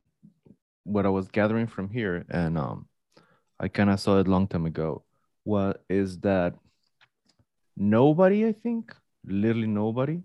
what 0.84 1.06
I 1.06 1.10
was 1.10 1.28
gathering 1.28 1.68
from 1.68 1.90
here, 1.90 2.26
and 2.30 2.58
um, 2.58 2.88
I 3.60 3.68
kind 3.68 3.90
of 3.90 4.00
saw 4.00 4.20
it 4.20 4.28
long 4.28 4.48
time 4.48 4.66
ago. 4.66 5.04
What 5.44 5.84
is 5.90 6.20
that? 6.20 6.56
Nobody, 7.78 8.46
I 8.46 8.52
think, 8.52 8.94
literally 9.26 9.68
nobody, 9.68 10.22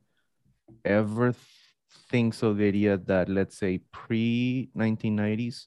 ever 0.85 1.33
th- 1.33 1.45
thinks 2.11 2.43
of 2.43 2.57
the 2.57 2.67
idea 2.67 2.97
that, 2.97 3.29
let's 3.29 3.57
say, 3.57 3.79
pre 3.93 4.71
1990s, 4.77 5.67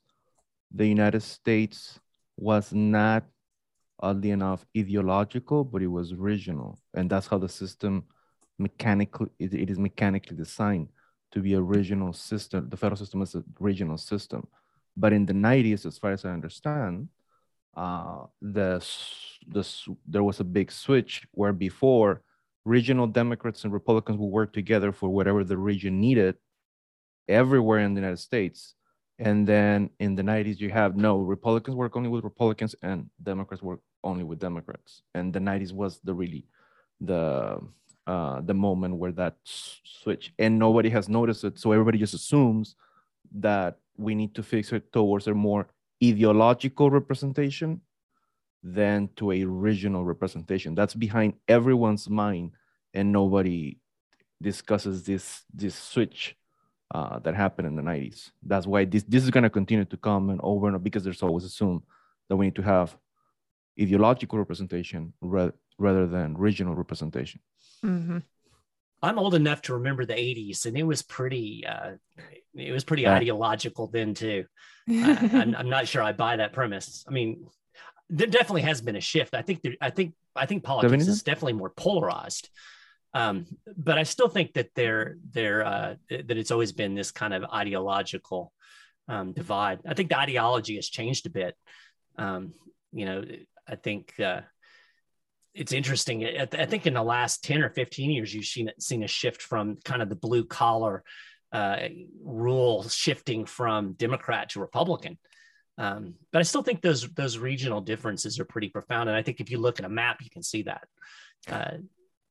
the 0.74 0.88
United 0.88 1.22
States 1.22 2.00
was 2.38 2.74
not 2.74 3.24
oddly 4.00 4.32
enough 4.32 4.66
ideological, 4.78 5.64
but 5.64 5.82
it 5.82 5.88
was 5.88 6.14
regional, 6.14 6.80
and 6.94 7.10
that's 7.10 7.28
how 7.28 7.38
the 7.38 7.50
system 7.50 8.04
mechanically 8.60 9.30
it, 9.40 9.54
it 9.54 9.70
is 9.70 9.78
mechanically 9.78 10.36
designed 10.36 10.90
to 11.32 11.42
be 11.42 11.54
a 11.54 11.62
regional 11.62 12.14
system. 12.14 12.70
The 12.70 12.78
federal 12.78 12.98
system 12.98 13.22
is 13.22 13.36
a 13.36 13.44
regional 13.60 13.98
system, 13.98 14.48
but 14.96 15.14
in 15.14 15.26
the 15.26 15.34
90s, 15.34 15.86
as 15.86 15.98
far 15.98 16.12
as 16.12 16.26
I 16.26 16.30
understand, 16.32 17.10
uh, 17.76 18.26
the 18.42 18.84
the 19.48 19.64
there 20.08 20.24
was 20.24 20.40
a 20.40 20.44
big 20.44 20.72
switch 20.72 21.28
where 21.32 21.54
before 21.54 22.24
regional 22.66 23.08
Democrats 23.08 23.64
and 23.64 23.72
Republicans 23.72 24.18
would 24.18 24.28
work 24.28 24.52
together 24.52 24.92
for 24.92 25.10
whatever 25.10 25.44
the 25.44 25.58
region 25.58 26.00
needed 26.02 26.36
everywhere 27.28 27.80
in 27.80 27.94
the 27.94 28.02
United 28.02 28.20
States. 28.20 28.74
And 29.20 29.48
then 29.48 29.90
in 30.00 30.16
the 30.16 30.22
90s, 30.22 30.60
you 30.60 30.70
have 30.70 30.96
no 30.96 31.20
Republicans 31.20 31.76
work 31.76 31.96
only 31.96 32.10
with 32.10 32.24
Republicans 32.24 32.76
and 32.84 33.10
Democrats 33.22 33.64
work 33.64 33.80
only 34.04 34.24
with 34.24 34.40
Democrats. 34.40 35.02
And 35.14 35.34
the 35.34 35.40
90s 35.40 35.74
was 35.74 36.00
the 36.04 36.14
really 36.14 36.46
the 37.02 37.60
uh, 38.08 38.40
the 38.42 38.54
moment 38.54 38.96
where 38.96 39.12
that 39.12 39.36
switch 39.44 40.34
and 40.40 40.58
nobody 40.58 40.90
has 40.90 41.10
noticed 41.10 41.44
it. 41.44 41.60
So 41.60 41.74
everybody 41.74 41.98
just 41.98 42.14
assumes 42.14 42.76
that 43.36 43.80
we 43.98 44.16
need 44.16 44.34
to 44.36 44.44
fix 44.44 44.72
it 44.72 44.92
towards 44.94 45.28
a 45.28 45.34
more 45.34 45.68
ideological 46.04 46.90
representation 46.90 47.82
than 48.64 49.10
to 49.18 49.32
a 49.32 49.44
regional 49.44 50.06
representation. 50.06 50.76
That's 50.76 50.94
behind 50.94 51.34
everyone's 51.48 52.10
mind, 52.10 52.52
and 52.94 53.12
nobody 53.12 53.78
discusses 54.42 55.04
this 55.04 55.44
this 55.54 55.76
switch 55.76 56.36
uh, 56.94 57.20
that 57.20 57.36
happened 57.36 57.68
in 57.68 57.76
the 57.76 57.82
90s. 57.82 58.32
That's 58.44 58.68
why 58.68 58.86
this 58.86 59.04
this 59.04 59.24
is 59.24 59.32
going 59.32 59.44
to 59.44 59.50
continue 59.50 59.86
to 59.86 59.98
come 59.98 60.30
and 60.30 60.40
over 60.44 60.68
and 60.68 60.76
over 60.76 60.84
because 60.84 61.04
there's 61.04 61.24
always 61.24 61.44
assumed 61.44 61.82
that 62.30 62.36
we 62.36 62.46
need 62.46 62.56
to 62.56 62.62
have 62.62 62.96
ideological 63.80 64.40
representation 64.40 65.14
ra- 65.22 65.52
rather 65.78 66.08
than 66.08 66.38
regional 66.38 66.76
representation. 66.76 67.40
Mm-hmm. 67.84 68.20
I'm 69.02 69.20
old 69.20 69.36
enough 69.36 69.62
to 69.64 69.76
remember 69.76 70.06
the 70.06 70.14
80s, 70.14 70.66
and 70.66 70.78
it 70.78 70.84
was 70.84 71.02
pretty 71.04 71.66
uh, 71.68 71.92
it 72.56 72.72
was 72.72 72.84
pretty 72.84 73.04
yeah. 73.04 73.14
ideological 73.14 73.88
then 73.88 74.14
too. 74.14 74.46
I, 74.90 75.30
I'm, 75.34 75.56
I'm 75.56 75.70
not 75.70 75.88
sure 75.88 76.02
I 76.02 76.14
buy 76.14 76.38
that 76.38 76.54
premise. 76.54 77.06
I 77.08 77.12
mean, 77.12 77.46
there 78.10 78.28
definitely 78.28 78.64
has 78.64 78.82
been 78.82 78.96
a 78.96 79.02
shift. 79.02 79.36
I 79.36 79.42
think 79.42 79.62
there, 79.62 79.76
I 79.82 79.92
think 79.92 80.14
I 80.36 80.46
think 80.46 80.64
politics 80.64 81.08
is 81.08 81.24
definitely 81.24 81.54
more 81.54 81.70
polarized. 81.70 82.50
Um, 83.14 83.46
but 83.76 83.98
I 83.98 84.04
still 84.04 84.30
think 84.30 84.54
that 84.54 84.70
there 84.76 85.18
there 85.32 85.66
uh, 85.66 85.96
that 86.10 86.38
it's 86.38 86.52
always 86.52 86.72
been 86.72 86.96
this 86.96 87.12
kind 87.12 87.34
of 87.34 87.44
ideological 87.46 88.54
um, 89.08 89.34
divide. 89.34 89.80
I 89.88 89.94
think 89.94 90.10
the 90.10 90.20
ideology 90.20 90.76
has 90.76 90.88
changed 90.88 91.26
a 91.26 91.30
bit. 91.30 91.56
Um, 92.18 92.54
you 92.92 93.06
know, 93.06 93.24
I 93.68 93.76
think 93.76 94.14
uh, 94.20 94.42
it's 95.54 95.74
interesting. 95.74 96.26
I, 96.26 96.48
I, 96.52 96.66
think 96.66 96.86
in 96.86 96.94
the 96.94 97.04
last 97.04 97.44
ten 97.44 97.62
or 97.62 97.70
fifteen 97.70 98.12
years, 98.12 98.34
you've 98.34 98.46
seen 98.46 98.72
seen 98.80 99.04
a 99.04 99.08
shift 99.08 99.42
from 99.42 99.78
kind 99.84 100.02
of 100.02 100.10
the 100.10 100.16
blue 100.16 100.46
collar 100.46 101.04
uh, 101.52 101.88
rule 102.24 102.88
shifting 102.90 103.46
from 103.46 103.94
Democrat 103.94 104.50
to 104.50 104.60
Republican. 104.60 105.18
Um, 105.78 106.16
but 106.32 106.40
I 106.40 106.44
still 106.44 106.64
think 106.64 106.82
those 106.82 107.08
those 107.10 107.38
regional 107.38 107.82
differences 107.82 108.40
are 108.40 108.46
pretty 108.46 108.70
profound, 108.70 109.10
and 109.10 109.18
I 109.18 109.22
think 109.22 109.40
if 109.40 109.52
you 109.52 109.60
look 109.60 109.80
at 109.80 109.86
a 109.86 109.90
map, 109.90 110.18
you 110.22 110.30
can 110.30 110.44
see 110.44 110.64
that. 110.64 110.88
Uh, 111.50 111.78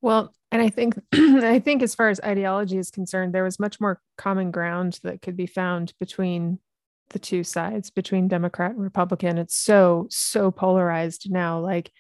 well, 0.01 0.33
and 0.51 0.61
I 0.61 0.69
think 0.69 0.99
I 1.13 1.61
think 1.61 1.83
as 1.83 1.95
far 1.95 2.09
as 2.09 2.21
ideology 2.21 2.79
is 2.79 2.91
concerned, 2.91 3.35
there 3.35 3.45
was 3.45 3.61
much 3.61 3.81
more 3.81 4.01
common 4.17 4.51
ground 4.51 4.99
that 5.03 5.23
could 5.23 5.37
be 5.37 5.47
found 5.47 5.93
between 6.01 6.59
the 7.11 7.19
two 7.19 7.45
sides, 7.45 7.91
between 7.91 8.29
Democrat 8.29 8.73
and 8.73 8.83
Republican. 8.83 9.39
It's 9.39 9.57
so 9.57 10.07
so 10.11 10.51
polarized 10.51 11.31
now. 11.31 11.61
Like, 11.61 11.91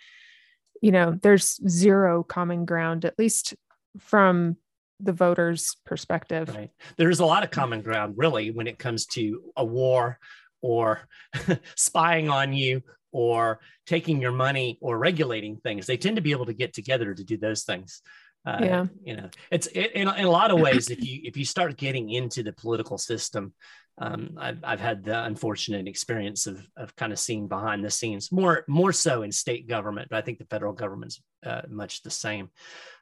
you 0.82 0.92
know, 0.92 1.18
there's 1.22 1.60
zero 1.68 2.22
common 2.22 2.64
ground, 2.64 3.04
at 3.04 3.18
least 3.18 3.54
from 3.98 4.56
the 5.00 5.12
voters' 5.12 5.76
perspective. 5.84 6.54
Right. 6.54 6.70
There's 6.96 7.20
a 7.20 7.26
lot 7.26 7.44
of 7.44 7.50
common 7.50 7.82
ground, 7.82 8.14
really, 8.16 8.50
when 8.50 8.66
it 8.66 8.78
comes 8.78 9.06
to 9.06 9.42
a 9.56 9.64
war 9.64 10.18
or 10.62 11.06
spying 11.74 12.28
on 12.28 12.52
you 12.52 12.82
or 13.12 13.60
taking 13.86 14.20
your 14.20 14.32
money 14.32 14.78
or 14.80 14.98
regulating 14.98 15.56
things. 15.56 15.86
They 15.86 15.96
tend 15.96 16.16
to 16.16 16.22
be 16.22 16.32
able 16.32 16.46
to 16.46 16.52
get 16.52 16.72
together 16.72 17.14
to 17.14 17.24
do 17.24 17.36
those 17.36 17.64
things. 17.64 18.02
Uh, 18.44 18.58
yeah, 18.60 18.86
you 19.02 19.16
know, 19.16 19.28
it's 19.50 19.66
it, 19.68 19.92
in, 19.92 20.08
in 20.08 20.24
a 20.24 20.30
lot 20.30 20.50
of 20.50 20.60
ways. 20.60 20.88
If 20.90 21.04
you 21.04 21.20
if 21.24 21.36
you 21.36 21.44
start 21.44 21.76
getting 21.76 22.10
into 22.10 22.42
the 22.42 22.52
political 22.52 22.96
system, 22.96 23.52
um, 23.98 24.36
I've, 24.38 24.58
I've 24.62 24.80
had 24.80 25.04
the 25.04 25.24
unfortunate 25.24 25.88
experience 25.88 26.46
of 26.46 26.66
of 26.76 26.94
kind 26.96 27.12
of 27.12 27.18
seeing 27.18 27.48
behind 27.48 27.84
the 27.84 27.90
scenes 27.90 28.30
more 28.30 28.64
more 28.68 28.92
so 28.92 29.22
in 29.22 29.32
state 29.32 29.68
government, 29.68 30.08
but 30.10 30.18
I 30.18 30.22
think 30.22 30.38
the 30.38 30.44
federal 30.46 30.72
government's 30.72 31.20
uh, 31.44 31.62
much 31.68 32.02
the 32.02 32.10
same. 32.10 32.50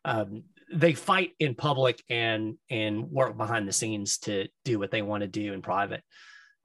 Um, 0.05 0.45
they 0.73 0.93
fight 0.93 1.33
in 1.41 1.55
public 1.55 2.03
and 2.09 2.57
and 2.71 3.11
work 3.11 3.37
behind 3.37 3.69
the 3.69 3.73
scenes 3.73 4.19
to 4.19 4.49
do 4.65 4.79
what 4.79 4.91
they 4.91 5.03
want 5.03 5.23
to 5.23 5.29
do 5.29 5.53
in 5.53 5.63
private 5.63 6.03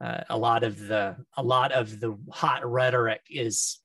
uh, 0.00 0.22
a 0.30 0.38
lot 0.38 0.62
of 0.62 0.78
the 0.78 1.16
a 1.36 1.42
lot 1.42 1.72
of 1.72 2.00
the 2.00 2.16
hot 2.30 2.64
rhetoric 2.68 3.20
is 3.28 3.80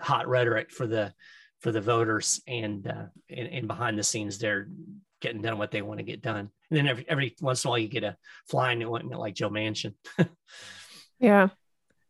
hot 0.00 0.26
rhetoric 0.26 0.70
for 0.70 0.86
the 0.86 1.12
for 1.60 1.70
the 1.70 1.80
voters 1.80 2.40
and 2.48 2.86
uh, 2.88 3.06
and, 3.30 3.48
and 3.48 3.68
behind 3.68 3.96
the 3.96 4.02
scenes 4.02 4.38
they're 4.38 4.68
getting 5.22 5.40
done 5.40 5.56
what 5.56 5.70
they 5.70 5.80
want 5.80 5.98
to 5.98 6.04
get 6.04 6.20
done. 6.20 6.50
And 6.70 6.78
then 6.78 6.86
every, 6.86 7.06
every 7.08 7.36
once 7.40 7.64
in 7.64 7.68
a 7.68 7.70
while 7.70 7.78
you 7.78 7.88
get 7.88 8.04
a 8.04 8.16
flying 8.48 8.82
appointment 8.82 9.20
like 9.20 9.34
joe 9.34 9.48
manchin. 9.48 9.94
Yeah. 11.22 11.48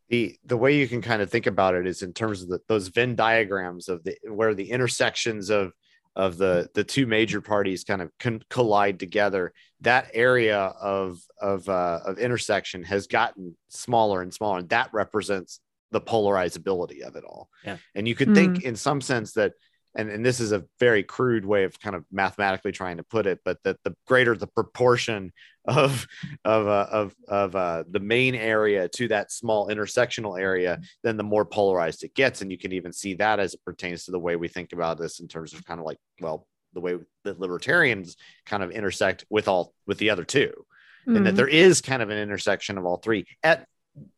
The 0.09 0.37
the 0.45 0.57
way 0.57 0.79
you 0.79 0.89
can 0.89 1.03
kind 1.03 1.23
of 1.23 1.31
think 1.31 1.47
about 1.47 1.75
it 1.75 1.87
is 1.87 2.03
in 2.03 2.13
terms 2.13 2.43
of 2.43 2.49
the, 2.49 2.61
those 2.67 2.89
venn 2.89 3.15
diagrams 3.15 3.89
of 3.89 4.03
the 4.03 4.17
where 4.27 4.55
the 4.55 4.71
intersections 4.71 5.51
of 5.51 5.73
of 6.17 6.39
the 6.39 6.69
the 6.75 6.83
two 6.83 7.07
major 7.07 7.41
parties 7.41 7.85
kind 7.85 8.03
of 8.03 8.11
con- 8.19 8.43
collide 8.51 8.99
together 8.99 9.53
that 9.83 10.11
area 10.13 10.59
of 10.59 11.21
of 11.41 11.69
uh, 11.69 12.01
of 12.05 12.19
intersection 12.19 12.83
has 12.85 13.07
gotten 13.07 13.57
smaller 13.69 14.23
and 14.23 14.33
smaller. 14.35 14.59
And 14.59 14.69
that 14.71 14.93
represents 14.93 15.61
the 15.93 16.01
polarizability 16.01 17.03
of 17.03 17.17
it 17.17 17.25
all. 17.25 17.51
Yeah. 17.65 17.77
and 17.95 18.09
you 18.09 18.15
could 18.15 18.29
mm. 18.29 18.35
think 18.35 18.65
in 18.65 18.77
some 18.77 19.03
sense 19.03 19.33
that 19.33 19.53
and, 19.95 20.11
and 20.11 20.25
this 20.25 20.41
is 20.41 20.53
a 20.53 20.65
very 20.81 21.03
crude 21.03 21.45
way 21.45 21.65
of 21.65 21.79
kind 21.79 21.95
of 21.95 22.05
mathematically 22.11 22.73
trying 22.73 22.97
to 22.97 23.03
put 23.03 23.27
it, 23.27 23.41
but 23.45 23.59
that 23.65 23.77
the 23.85 23.95
greater 24.07 24.37
the 24.37 24.47
proportion 24.47 25.33
of 25.67 26.07
of 26.45 26.67
uh, 26.67 26.87
of 26.91 27.15
of 27.29 27.57
uh, 27.57 27.85
the 27.91 28.01
main 28.01 28.35
area 28.35 28.89
to 28.89 29.09
that 29.09 29.31
small 29.31 29.69
intersectional 29.69 30.41
area, 30.41 30.81
then 31.03 31.17
the 31.17 31.23
more 31.23 31.45
polarized 31.45 32.05
it 32.05 32.15
gets, 32.15 32.43
and 32.43 32.51
you 32.51 32.59
can 32.59 32.73
even 32.73 32.93
see 32.93 33.15
that 33.15 33.39
as 33.39 33.55
it 33.55 33.65
pertains 33.65 34.05
to 34.05 34.11
the 34.11 34.19
way 34.19 34.37
we 34.37 34.49
think 34.49 34.73
about 34.73 34.99
this 34.99 35.21
in 35.21 35.29
terms 35.29 35.53
of 35.53 35.65
kind 35.65 35.79
of 35.79 35.87
like 35.87 35.99
well 36.21 36.47
the 36.75 36.81
way 36.81 36.97
that 37.25 37.39
libertarians 37.39 38.17
kind 38.47 38.63
of 38.63 38.71
intersect 38.71 39.25
with 39.29 39.47
all 39.47 39.75
with 39.87 39.99
the 39.99 40.09
other 40.11 40.25
2 40.25 40.41
mm-hmm. 40.41 41.17
and 41.17 41.27
that 41.27 41.31
mm-hmm. 41.31 41.37
there 41.37 41.49
is 41.49 41.83
kind 41.83 42.03
of 42.03 42.09
an 42.09 42.17
intersection 42.17 42.79
of 42.79 42.87
all 42.87 42.97
three 42.97 43.27
at 43.43 43.67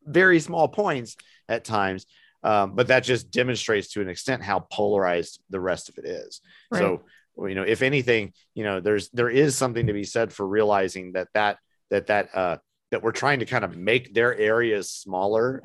very 0.06 0.38
small 0.38 0.68
points 0.68 1.16
at 1.48 1.64
times 1.64 2.06
um, 2.44 2.74
but 2.74 2.88
that 2.88 3.00
just 3.00 3.30
demonstrates 3.30 3.88
to 3.88 4.02
an 4.02 4.09
extent 4.09 4.42
how 4.42 4.61
polarized 4.70 5.40
the 5.50 5.59
rest 5.59 5.88
of 5.88 5.96
it 5.98 6.04
is. 6.04 6.40
Right. 6.70 6.78
So, 6.78 7.02
you 7.48 7.54
know, 7.54 7.62
if 7.62 7.83
anything, 7.83 8.33
you 8.54 8.64
know, 8.64 8.80
there's 8.80 9.09
there 9.11 9.30
is 9.30 9.57
something 9.57 9.87
to 9.87 9.92
be 9.92 10.04
said 10.04 10.33
for 10.33 10.46
realizing 10.46 11.12
that 11.12 11.28
that 11.33 11.59
that 11.90 12.07
that 12.09 12.28
uh, 12.35 12.59
that 12.90 13.02
we're 13.02 13.12
trying 13.12 13.40
to 13.40 13.46
kind 13.46 13.64
of 13.64 13.76
make 13.76 14.14
their 14.14 14.37
areas 14.37 14.90
smaller 14.90 15.62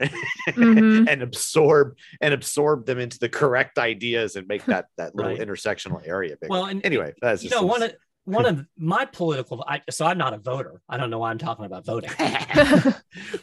mm-hmm. 0.48 1.08
and 1.10 1.22
absorb 1.22 1.96
and 2.22 2.34
absorb 2.34 2.86
them 2.86 2.98
into 2.98 3.20
the 3.20 3.30
correct 3.30 3.78
ideas 3.78 4.36
and 4.36 4.48
make 4.48 4.66
that 4.68 4.86
that 4.98 5.14
little 5.16 5.34
right. 5.34 5.40
intersectional 5.40 6.02
area 6.08 6.38
bigger. 6.40 6.50
Well, 6.50 6.66
and 6.66 6.84
anyway, 6.86 7.14
that's 7.22 7.44
you 7.44 7.50
know 7.50 7.64
one 7.64 7.84
of 7.84 7.94
one 8.26 8.46
of 8.46 8.66
my 8.78 9.06
political 9.06 9.64
I, 9.68 9.82
so 9.90 10.06
i'm 10.06 10.18
not 10.18 10.34
a 10.34 10.38
voter. 10.38 10.82
I 10.88 10.98
don't 10.98 11.10
know 11.10 11.20
why 11.20 11.32
i'm 11.32 11.38
talking 11.38 11.66
about 11.66 11.86
voting. 11.86 12.12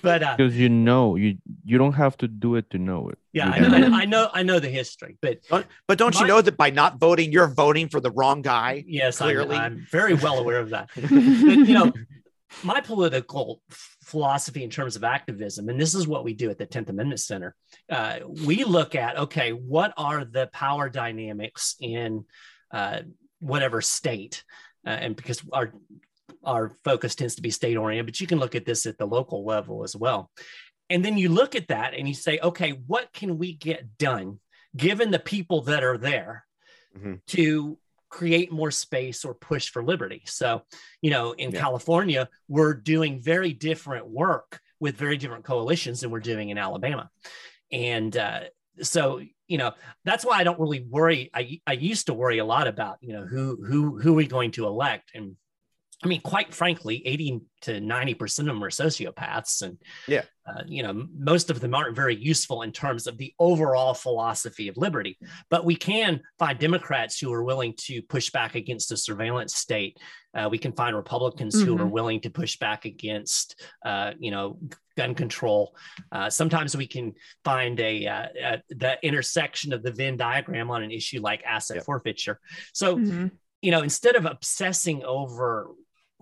But 0.02 0.22
uh, 0.22 0.36
because 0.36 0.56
you 0.56 0.68
know 0.68 1.16
you 1.16 1.38
you 1.64 1.78
don't 1.78 1.94
have 1.94 2.16
to 2.18 2.28
do 2.28 2.54
it 2.56 2.70
to 2.70 2.78
know 2.78 3.08
it. 3.08 3.18
Yeah 3.32 3.50
I 3.50 3.58
know, 3.58 3.96
I 3.96 4.04
know, 4.04 4.30
I 4.32 4.42
know 4.42 4.58
the 4.58 4.68
history 4.68 5.18
but 5.20 5.40
but 5.88 5.98
don't 5.98 6.14
my, 6.14 6.20
you 6.20 6.26
know 6.26 6.40
that 6.40 6.56
by 6.56 6.70
not 6.70 6.98
voting 6.98 7.32
you're 7.32 7.48
voting 7.48 7.88
for 7.88 8.00
the 8.00 8.10
wrong 8.10 8.42
guy 8.42 8.84
yes 8.86 9.18
clearly? 9.18 9.56
I'm, 9.56 9.72
I'm 9.72 9.86
very 9.90 10.14
well 10.14 10.38
aware 10.38 10.60
of 10.60 10.70
that. 10.70 10.90
But, 10.96 11.10
you 11.10 11.74
know 11.74 11.92
my 12.62 12.80
political 12.80 13.60
philosophy 14.02 14.62
in 14.62 14.70
terms 14.70 14.94
of 14.96 15.02
activism 15.04 15.68
and 15.68 15.80
this 15.80 15.94
is 15.94 16.06
what 16.06 16.24
we 16.24 16.32
do 16.32 16.48
at 16.48 16.58
the 16.58 16.66
10th 16.66 16.88
amendment 16.88 17.20
center 17.20 17.54
uh, 17.90 18.20
we 18.44 18.64
look 18.64 18.94
at 18.94 19.18
okay 19.18 19.50
what 19.50 19.92
are 19.96 20.24
the 20.24 20.46
power 20.52 20.88
dynamics 20.88 21.74
in 21.80 22.24
uh, 22.72 23.00
whatever 23.40 23.80
state 23.80 24.44
uh, 24.86 24.90
and 24.90 25.16
because 25.16 25.42
our 25.52 25.72
our 26.44 26.74
focus 26.84 27.14
tends 27.14 27.34
to 27.36 27.42
be 27.42 27.50
state 27.50 27.76
oriented, 27.76 28.06
but 28.06 28.20
you 28.20 28.26
can 28.26 28.38
look 28.38 28.54
at 28.54 28.64
this 28.64 28.86
at 28.86 28.98
the 28.98 29.06
local 29.06 29.44
level 29.44 29.82
as 29.84 29.96
well. 29.96 30.30
and 30.88 31.04
then 31.04 31.18
you 31.18 31.28
look 31.28 31.56
at 31.56 31.66
that 31.66 31.94
and 31.94 32.06
you 32.06 32.14
say, 32.14 32.38
okay, 32.40 32.70
what 32.86 33.12
can 33.12 33.38
we 33.38 33.52
get 33.52 33.98
done 33.98 34.38
given 34.76 35.10
the 35.10 35.18
people 35.18 35.62
that 35.62 35.82
are 35.82 35.98
there 35.98 36.46
Mhm. 36.96 37.20
to 37.26 37.76
create 38.08 38.52
more 38.52 38.70
space 38.70 39.24
or 39.24 39.34
push 39.34 39.68
for 39.68 39.82
liberty? 39.82 40.22
So, 40.26 40.62
you 41.02 41.10
know, 41.10 41.32
in 41.32 41.50
Yeah. 41.50 41.58
California, 41.60 42.28
we're 42.46 42.74
doing 42.74 43.20
very 43.20 43.52
different 43.52 44.06
work 44.06 44.60
with 44.78 44.96
very 44.96 45.16
different 45.16 45.44
coalitions 45.44 46.00
than 46.02 46.12
we're 46.12 46.20
doing 46.20 46.50
in 46.50 46.58
Alabama. 46.58 47.10
And 47.72 48.16
uh, 48.16 48.44
so, 48.80 49.20
you 49.48 49.58
know, 49.58 49.72
that's 50.04 50.24
why 50.24 50.38
I 50.38 50.44
don't 50.44 50.58
really 50.58 50.84
worry. 50.88 51.30
I, 51.34 51.60
I 51.66 51.72
used 51.72 52.06
to 52.06 52.14
worry 52.14 52.38
a 52.38 52.44
lot 52.44 52.66
about, 52.66 52.98
you 53.00 53.12
know, 53.12 53.24
who 53.26 53.56
who 53.64 53.98
who 54.00 54.12
are 54.12 54.16
we 54.16 54.26
going 54.26 54.50
to 54.52 54.66
elect? 54.66 55.12
And 55.14 55.36
I 56.04 56.08
mean, 56.08 56.20
quite 56.20 56.52
frankly, 56.52 57.02
80 57.06 57.40
to 57.62 57.80
90% 57.80 58.38
of 58.40 58.44
them 58.44 58.62
are 58.62 58.68
sociopaths. 58.68 59.62
And, 59.62 59.78
Yeah. 60.06 60.24
uh, 60.46 60.62
you 60.66 60.82
know, 60.82 61.06
most 61.16 61.48
of 61.48 61.60
them 61.60 61.74
aren't 61.74 61.96
very 61.96 62.14
useful 62.14 62.60
in 62.60 62.70
terms 62.70 63.06
of 63.06 63.16
the 63.16 63.32
overall 63.38 63.94
philosophy 63.94 64.68
of 64.68 64.76
liberty. 64.76 65.16
But 65.48 65.64
we 65.64 65.74
can 65.74 66.20
find 66.38 66.58
Democrats 66.58 67.18
who 67.18 67.32
are 67.32 67.42
willing 67.42 67.72
to 67.86 68.02
push 68.02 68.28
back 68.28 68.56
against 68.56 68.90
the 68.90 68.96
surveillance 68.98 69.54
state. 69.54 69.96
Uh, 70.34 70.48
we 70.50 70.58
can 70.58 70.72
find 70.72 70.94
Republicans 70.94 71.58
who 71.62 71.74
are 71.78 71.86
Mhm. 71.86 71.90
willing 71.90 72.20
to 72.20 72.30
push 72.30 72.58
back 72.58 72.84
against, 72.84 73.58
uh, 73.82 74.12
you 74.18 74.30
know, 74.30 74.60
gun 74.96 75.14
control. 75.14 75.76
Uh, 76.10 76.28
sometimes 76.30 76.76
we 76.76 76.86
can 76.86 77.14
find 77.44 77.78
a, 77.80 78.06
uh, 78.06 78.26
uh, 78.44 78.56
the 78.70 78.98
intersection 79.02 79.72
of 79.72 79.82
the 79.82 79.92
Venn 79.92 80.16
diagram 80.16 80.70
on 80.70 80.82
an 80.82 80.90
issue 80.90 81.20
like 81.20 81.42
asset 81.44 81.76
Yep. 81.76 81.84
forfeiture. 81.84 82.40
So, 82.72 82.96
Mhm. 82.96 83.30
you 83.62 83.70
know, 83.70 83.82
instead 83.82 84.16
of 84.16 84.24
obsessing 84.26 85.04
over 85.04 85.70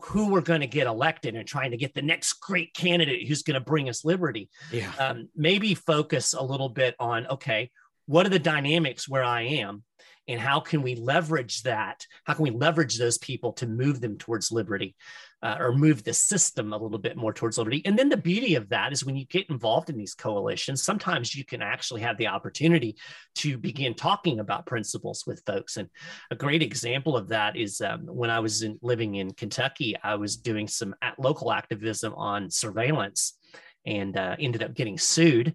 who 0.01 0.31
we're 0.31 0.41
going 0.41 0.61
to 0.61 0.67
get 0.67 0.87
elected 0.89 1.37
and 1.37 1.47
trying 1.47 1.71
to 1.71 1.77
get 1.77 1.95
the 1.95 2.03
next 2.03 2.35
great 2.35 2.75
candidate 2.75 3.29
who's 3.29 3.43
going 3.43 3.55
to 3.55 3.61
bring 3.61 3.89
us 3.89 4.05
liberty, 4.05 4.51
Yeah. 4.73 4.93
um, 4.99 5.29
maybe 5.37 5.75
focus 5.75 6.35
a 6.35 6.43
little 6.43 6.69
bit 6.69 6.97
on 6.99 7.27
okay, 7.29 7.71
what 8.07 8.27
are 8.27 8.31
the 8.31 8.39
dynamics 8.39 9.09
where 9.09 9.25
I 9.25 9.43
am? 9.43 9.85
And 10.27 10.41
how 10.41 10.61
can 10.61 10.83
we 10.83 10.95
leverage 10.95 11.63
that? 11.63 12.07
How 12.25 12.35
can 12.35 12.43
we 12.43 12.51
leverage 12.51 12.99
those 12.99 13.19
people 13.19 13.53
to 13.55 13.67
move 13.67 14.01
them 14.01 14.19
towards 14.19 14.51
liberty 14.51 14.97
uh, 15.45 15.57
or 15.61 15.73
move 15.73 16.03
the 16.03 16.13
system 16.13 16.73
a 16.73 16.77
little 16.77 16.99
bit 16.99 17.17
more 17.17 17.33
towards 17.33 17.59
liberty? 17.59 17.83
And 17.85 17.99
then 17.99 18.09
the 18.09 18.17
beauty 18.17 18.57
of 18.57 18.69
that 18.71 18.93
is 18.93 19.05
when 19.05 19.15
you 19.15 19.27
get 19.27 19.49
involved 19.51 19.91
in 19.91 19.97
these 19.97 20.15
coalitions, 20.15 20.83
sometimes 20.83 21.35
you 21.35 21.45
can 21.45 21.63
actually 21.63 22.01
have 22.01 22.17
the 22.17 22.27
opportunity 22.29 22.97
to 23.37 23.59
begin 23.59 23.95
talking 23.95 24.41
about 24.41 24.67
principles 24.67 25.25
with 25.27 25.43
folks. 25.47 25.77
And 25.77 25.89
a 26.31 26.35
great 26.35 26.63
example 26.63 27.17
of 27.17 27.29
that 27.29 27.57
is 27.57 27.81
um, 27.81 28.07
when 28.07 28.31
I 28.31 28.41
was 28.41 28.63
in, 28.63 28.79
living 28.83 29.17
in 29.17 29.33
Kentucky, 29.33 29.95
I 30.03 30.17
was 30.17 30.37
doing 30.37 30.67
some 30.67 30.95
local 31.19 31.53
activism 31.53 32.15
on 32.15 32.51
surveillance 32.51 33.39
and 33.87 34.17
uh, 34.17 34.37
ended 34.39 34.63
up 34.63 34.75
getting 34.75 34.99
sued 34.99 35.55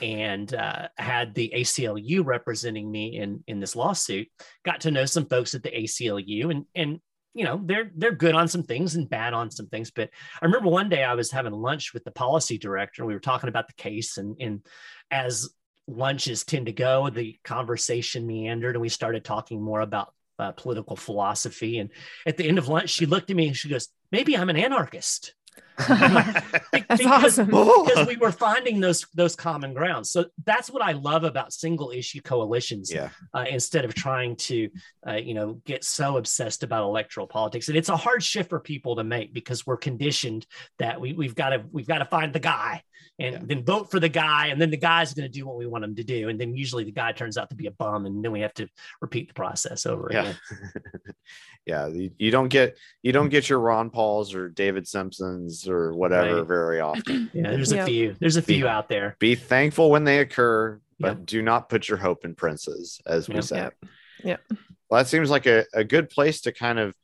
and 0.00 0.54
uh, 0.54 0.88
had 0.96 1.34
the 1.34 1.52
ACLU 1.54 2.24
representing 2.24 2.90
me 2.90 3.16
in 3.18 3.42
in 3.46 3.60
this 3.60 3.76
lawsuit. 3.76 4.28
Got 4.64 4.80
to 4.82 4.90
know 4.90 5.04
some 5.04 5.26
folks 5.26 5.54
at 5.54 5.62
the 5.62 5.70
ACLU, 5.70 6.50
and 6.50 6.64
and 6.74 7.00
you 7.34 7.44
know 7.44 7.60
they're 7.64 7.90
they're 7.96 8.12
good 8.12 8.34
on 8.34 8.48
some 8.48 8.62
things 8.62 8.94
and 8.94 9.08
bad 9.08 9.34
on 9.34 9.50
some 9.50 9.66
things. 9.66 9.90
But 9.90 10.10
I 10.40 10.44
remember 10.44 10.68
one 10.68 10.88
day 10.88 11.02
I 11.04 11.14
was 11.14 11.30
having 11.30 11.52
lunch 11.52 11.94
with 11.94 12.04
the 12.04 12.10
policy 12.10 12.58
director. 12.58 13.02
and 13.02 13.08
We 13.08 13.14
were 13.14 13.20
talking 13.20 13.48
about 13.48 13.68
the 13.68 13.74
case, 13.74 14.18
and 14.18 14.36
and 14.40 14.60
as 15.10 15.50
lunches 15.86 16.44
tend 16.44 16.66
to 16.66 16.72
go, 16.72 17.10
the 17.10 17.38
conversation 17.44 18.26
meandered, 18.26 18.76
and 18.76 18.82
we 18.82 18.88
started 18.88 19.24
talking 19.24 19.62
more 19.62 19.80
about 19.80 20.12
uh, 20.38 20.52
political 20.52 20.96
philosophy. 20.96 21.78
And 21.78 21.90
at 22.26 22.36
the 22.36 22.46
end 22.46 22.58
of 22.58 22.68
lunch, 22.68 22.90
she 22.90 23.06
looked 23.06 23.30
at 23.30 23.36
me 23.36 23.48
and 23.48 23.56
she 23.56 23.68
goes, 23.68 23.88
"Maybe 24.10 24.36
I'm 24.36 24.50
an 24.50 24.56
anarchist." 24.56 25.34
Be- 25.88 26.84
That's 26.88 27.02
because- 27.02 27.38
awesome. 27.38 27.46
because 27.46 28.06
we 28.08 28.16
were 28.16 28.32
finding 28.32 28.80
those 28.80 29.06
those 29.14 29.36
common 29.36 29.74
grounds. 29.74 30.10
So 30.10 30.26
that's 30.44 30.70
what 30.70 30.82
I 30.82 30.92
love 30.92 31.24
about 31.24 31.52
single 31.52 31.90
issue 31.90 32.20
coalitions. 32.20 32.92
Yeah. 32.92 33.10
Uh, 33.34 33.44
instead 33.48 33.84
of 33.84 33.94
trying 33.94 34.36
to, 34.36 34.68
uh, 35.06 35.14
you 35.14 35.34
know, 35.34 35.54
get 35.64 35.84
so 35.84 36.16
obsessed 36.16 36.62
about 36.62 36.84
electoral 36.84 37.26
politics, 37.26 37.68
and 37.68 37.76
it's 37.76 37.88
a 37.88 37.96
hard 37.96 38.22
shift 38.22 38.50
for 38.50 38.60
people 38.60 38.96
to 38.96 39.04
make 39.04 39.32
because 39.32 39.66
we're 39.66 39.76
conditioned 39.76 40.46
that 40.78 41.00
we 41.00 41.12
we've 41.12 41.34
got 41.34 41.50
to 41.50 41.64
we've 41.70 41.88
got 41.88 41.98
to 41.98 42.04
find 42.06 42.32
the 42.32 42.40
guy 42.40 42.82
and 43.18 43.34
Yeah. 43.34 43.40
then 43.44 43.64
vote 43.64 43.90
for 43.90 44.00
the 44.00 44.08
guy, 44.08 44.48
and 44.48 44.60
then 44.60 44.70
the 44.70 44.76
guy's 44.76 45.14
going 45.14 45.30
to 45.30 45.38
do 45.38 45.46
what 45.46 45.56
we 45.56 45.66
want 45.66 45.84
him 45.84 45.94
to 45.96 46.04
do, 46.04 46.28
and 46.28 46.40
then 46.40 46.54
usually 46.54 46.84
the 46.84 46.92
guy 46.92 47.12
turns 47.12 47.36
out 47.38 47.50
to 47.50 47.56
be 47.56 47.66
a 47.66 47.70
bum, 47.70 48.06
and 48.06 48.24
then 48.24 48.32
we 48.32 48.40
have 48.40 48.54
to 48.54 48.66
repeat 49.00 49.28
the 49.28 49.34
process 49.34 49.86
over 49.86 50.08
Yeah. 50.12 50.20
again. 50.20 50.36
yeah. 51.66 51.86
You, 51.86 52.10
you 52.18 52.30
don't 52.30 52.48
get 52.48 52.76
you 53.02 53.12
don't 53.12 53.28
get 53.28 53.48
your 53.48 53.60
Ron 53.60 53.90
Pauls 53.90 54.34
or 54.34 54.48
David 54.48 54.86
Simpsons 54.88 55.68
or 55.68 55.94
whatever 55.94 56.38
Right. 56.38 56.46
very 56.46 56.80
often. 56.80 57.30
Yeah, 57.34 57.50
there's 57.50 57.72
a 57.72 57.84
few. 57.84 58.14
There's 58.20 58.36
a 58.36 58.42
few 58.42 58.66
out 58.68 58.88
there. 58.88 59.16
Be 59.18 59.34
thankful 59.34 59.90
when 59.90 60.04
they 60.04 60.18
occur, 60.20 60.80
but 60.98 61.18
Yep. 61.18 61.26
do 61.26 61.42
not 61.42 61.68
put 61.68 61.88
your 61.88 61.98
hope 61.98 62.24
in 62.24 62.34
princes, 62.34 63.00
as 63.06 63.28
we 63.28 63.36
Yep. 63.36 63.44
say. 63.44 63.56
Yep. 63.56 63.74
Yep. 64.24 64.40
Well, 64.90 64.98
that 65.02 65.08
seems 65.08 65.30
like 65.30 65.46
a, 65.46 65.64
a 65.72 65.84
good 65.84 66.10
place 66.10 66.42
to 66.42 66.52
kind 66.52 66.78
of 66.78 66.94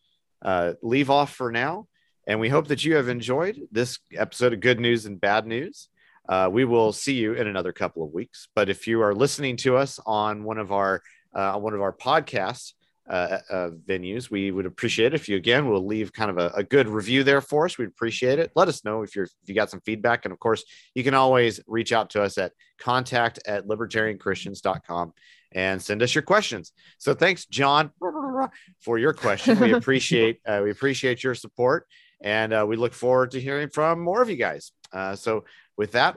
uh, 0.43 0.75
leave 0.83 1.11
off 1.11 1.35
for 1.35 1.51
now. 1.51 1.89
And 2.29 2.38
we 2.38 2.51
hope 2.51 2.69
that 2.69 2.85
you 2.85 2.97
have 2.97 3.09
enjoyed 3.09 3.59
this 3.73 3.99
episode 4.14 4.53
of 4.53 4.61
Good 4.61 4.79
News 4.79 5.07
and 5.07 5.19
Bad 5.19 5.47
News. 5.47 5.88
Uh, 6.29 6.51
we 6.53 6.67
will 6.67 6.93
see 6.93 7.14
you 7.14 7.33
in 7.33 7.47
another 7.47 7.73
couple 7.73 8.05
of 8.05 8.12
weeks. 8.12 8.49
But 8.55 8.69
if 8.69 8.87
you 8.87 9.01
are 9.01 9.14
listening 9.14 9.57
to 9.59 9.79
us 9.79 9.99
on 10.05 10.45
one 10.45 10.59
of 10.59 10.71
our 10.71 11.03
uh, 11.35 11.57
on 11.57 11.62
one 11.62 11.73
of 11.73 11.81
our 11.81 11.93
podcast 11.93 12.75
uh, 13.09 13.38
uh, 13.51 13.71
venues, 13.87 14.31
we 14.31 14.51
would 14.51 14.67
appreciate 14.67 15.14
it 15.14 15.14
if 15.14 15.27
you 15.31 15.37
again 15.38 15.71
will 15.71 15.87
leave 15.87 16.12
kind 16.12 16.31
of 16.31 16.37
a, 16.37 16.49
a 16.55 16.62
good 16.62 16.87
review 16.87 17.25
there 17.25 17.41
for 17.41 17.64
us. 17.64 17.79
We'd 17.79 17.88
appreciate 17.88 18.38
it. 18.38 18.53
Let 18.55 18.69
us 18.69 18.85
know 18.85 19.01
if 19.01 19.17
you're 19.17 19.25
if 19.25 19.49
you 19.49 19.55
got 19.55 19.71
some 19.71 19.81
feedback, 19.81 20.27
and 20.27 20.33
of 20.33 20.38
course, 20.38 20.64
you 20.95 21.03
can 21.03 21.14
always 21.14 21.61
reach 21.67 21.95
out 21.95 22.11
to 22.11 22.23
us 22.23 22.37
at 22.37 22.53
contact 22.79 23.41
at 23.47 23.67
libertarianchristians.com 23.67 25.14
and 25.53 25.81
send 25.81 26.03
us 26.03 26.14
your 26.14 26.21
questions. 26.21 26.73
So 26.99 27.14
thanks, 27.14 27.47
John, 27.47 27.91
for 28.81 28.99
your 28.99 29.14
question. 29.14 29.59
We 29.61 29.73
appreciate 29.73 30.41
uh, 30.47 30.61
we 30.62 30.71
appreciate 30.71 31.25
your 31.25 31.35
support, 31.35 31.87
and 32.21 32.53
uh, 32.53 32.65
we 32.69 32.77
look 32.77 32.95
forward 32.95 33.33
to 33.33 33.41
hearing 33.41 33.69
from 33.69 34.01
more 34.01 34.23
of 34.23 34.31
you 34.31 34.37
guys. 34.37 34.73
Uh, 34.93 35.17
so 35.17 35.45
with 35.77 35.93
that, 35.93 36.17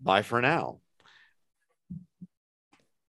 bye 0.00 0.22
for 0.22 0.40
now. 0.40 0.80